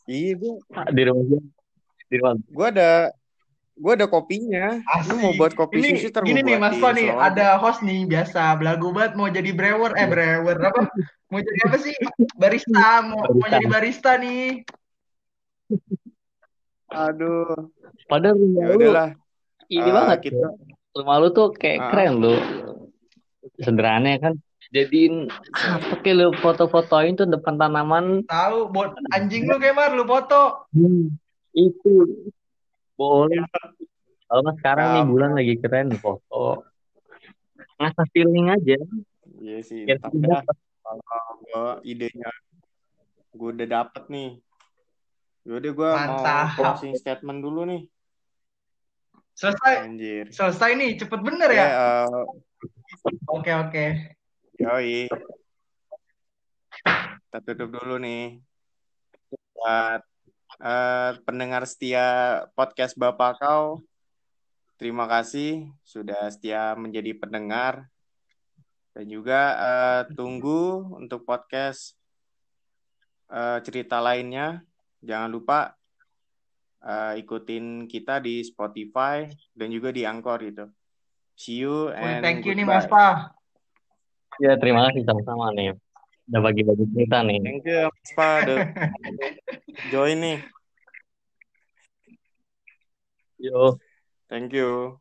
Iya 0.05 0.36
gue, 0.36 0.53
Di 0.91 1.01
rumah 1.07 1.24
gue. 1.24 1.41
Di 2.07 2.15
rumah 2.19 2.34
gue 2.36 2.67
ada, 2.67 2.91
gue 3.78 3.91
ada 3.93 4.05
kopinya. 4.05 4.82
Lu 5.05 5.15
mau 5.17 5.34
buat 5.34 5.53
kopi 5.53 5.78
Ini 5.78 5.89
susu 5.95 6.09
gini 6.21 6.41
gue 6.41 6.47
nih 6.47 6.57
Mas. 6.57 6.75
Pa 6.78 6.89
nih, 6.89 7.09
ada 7.09 7.55
host 7.55 7.80
nih 7.80 8.03
biasa 8.03 8.57
belagu 8.57 8.89
banget 8.89 9.13
mau 9.13 9.28
jadi 9.28 9.51
brewer, 9.51 9.93
eh 9.93 10.05
brewer 10.05 10.57
apa? 10.59 10.82
Mau 11.28 11.38
jadi 11.38 11.59
apa 11.63 11.78
sih? 11.78 11.93
Barista, 12.34 12.73
mau, 13.01 13.21
mau 13.21 13.38
Barista. 13.38 13.53
jadi 13.53 13.65
barista 13.67 14.11
nih. 14.17 14.45
Aduh. 16.89 17.53
Padahal 18.07 18.36
rumah 18.36 18.63
Ya 18.63 18.67
lu 18.67 18.75
udahlah. 18.80 19.09
ini 19.67 19.84
eh, 19.84 19.93
banget. 19.93 20.17
kita. 20.25 20.47
Rumah 20.95 21.15
lu 21.19 21.28
tuh 21.30 21.47
kayak 21.53 21.78
Ah. 21.78 21.89
keren 21.91 22.13
lu. 22.17 22.36
Sederhana 23.59 24.07
ya 24.09 24.19
kan. 24.21 24.34
Jadiin 24.67 25.32
apa 25.53 25.95
kayak 26.01 26.15
lu 26.17 26.28
foto-fotoin 26.36 27.13
tuh 27.13 27.28
depan 27.28 27.55
tanaman. 27.55 28.23
Tahu 28.25 28.71
buat 28.71 28.95
anjing 29.11 29.45
lu 29.45 29.55
kayak 29.57 29.75
mar 29.75 29.91
lu 29.91 30.03
foto. 30.03 30.67
Hmm, 30.71 31.11
itu 31.51 31.91
Boleh. 32.98 33.45
Kalau 34.28 34.41
mas 34.43 34.58
sekarang 34.60 34.88
nih 34.91 35.04
Um, 35.06 35.10
bulan 35.14 35.32
lagi 35.38 35.54
keren 35.62 35.93
foto. 36.02 36.66
Ngasah 37.78 38.08
feeling 38.12 38.50
aja. 38.52 38.76
Iya 39.38 39.58
sih, 39.62 39.86
Biar 39.86 40.02
tapi 40.02 40.18
dah 40.20 40.41
kalau 40.82 41.06
gue 41.45 41.66
idenya 41.86 42.28
gue 43.38 43.50
udah 43.54 43.68
dapet 43.70 44.04
nih. 44.10 44.30
Yaudah 45.48 45.72
gue 45.72 45.91
mau 46.10 46.26
closing 46.58 46.98
statement 46.98 47.39
dulu 47.39 47.64
nih. 47.70 47.82
Selesai. 49.38 49.86
Anjir. 49.86 50.26
Selesai 50.34 50.74
nih, 50.74 50.98
cepet 50.98 51.20
bener 51.22 51.50
Ya, 51.54 51.62
ya? 51.62 51.68
eh, 51.70 52.26
Oke, 53.30 53.52
oke. 53.54 53.86
yoi. 54.58 55.06
Kita 57.30 57.38
tutup 57.45 57.70
dulu 57.78 58.02
nih. 58.02 58.41
Buat 59.54 60.02
eh, 60.62 61.12
pendengar 61.24 61.64
setia 61.70 62.05
podcast 62.58 62.97
Bapak 62.97 63.41
Kau, 63.41 63.82
terima 64.78 65.05
kasih 65.05 65.70
sudah 65.86 66.30
setia 66.34 66.74
menjadi 66.78 67.14
pendengar. 67.18 67.89
Dan 68.97 69.14
juga 69.14 69.41
eh, 69.53 70.01
tunggu 70.18 70.97
untuk 70.97 71.22
podcast 71.22 71.93
eh, 73.30 73.62
cerita 73.62 74.01
lainnya. 74.01 74.66
Jangan 75.05 75.30
lupa 75.30 75.78
eh, 76.82 77.22
ikutin 77.22 77.86
kita 77.86 78.18
di 78.18 78.41
Spotify 78.41 79.30
dan 79.53 79.70
juga 79.70 79.93
di 79.93 80.01
Anchor 80.01 80.41
gitu. 80.41 80.66
See 81.38 81.62
you 81.62 81.93
and 81.93 82.26
thank 82.26 82.41
you 82.41 82.58
nih 82.58 82.66
Mas 82.66 82.89
goodbye. 82.89 83.30
Pa. 83.30 83.38
ya 84.38 84.53
terima 84.58 84.89
kasih 84.89 85.05
sama-sama 85.05 85.53
nih. 85.53 85.78
Udah 86.28 86.41
bagi-bagi 86.43 86.86
cerita 86.91 87.23
nih. 87.23 87.39
Thank 87.39 87.63
you 87.63 87.88
Mas 87.88 88.11
Pa, 88.11 88.28
udah 88.43 88.57
join 89.95 90.17
nih. 90.19 90.38
Yo. 93.39 93.80
Thank 94.28 94.51
you. 94.51 94.99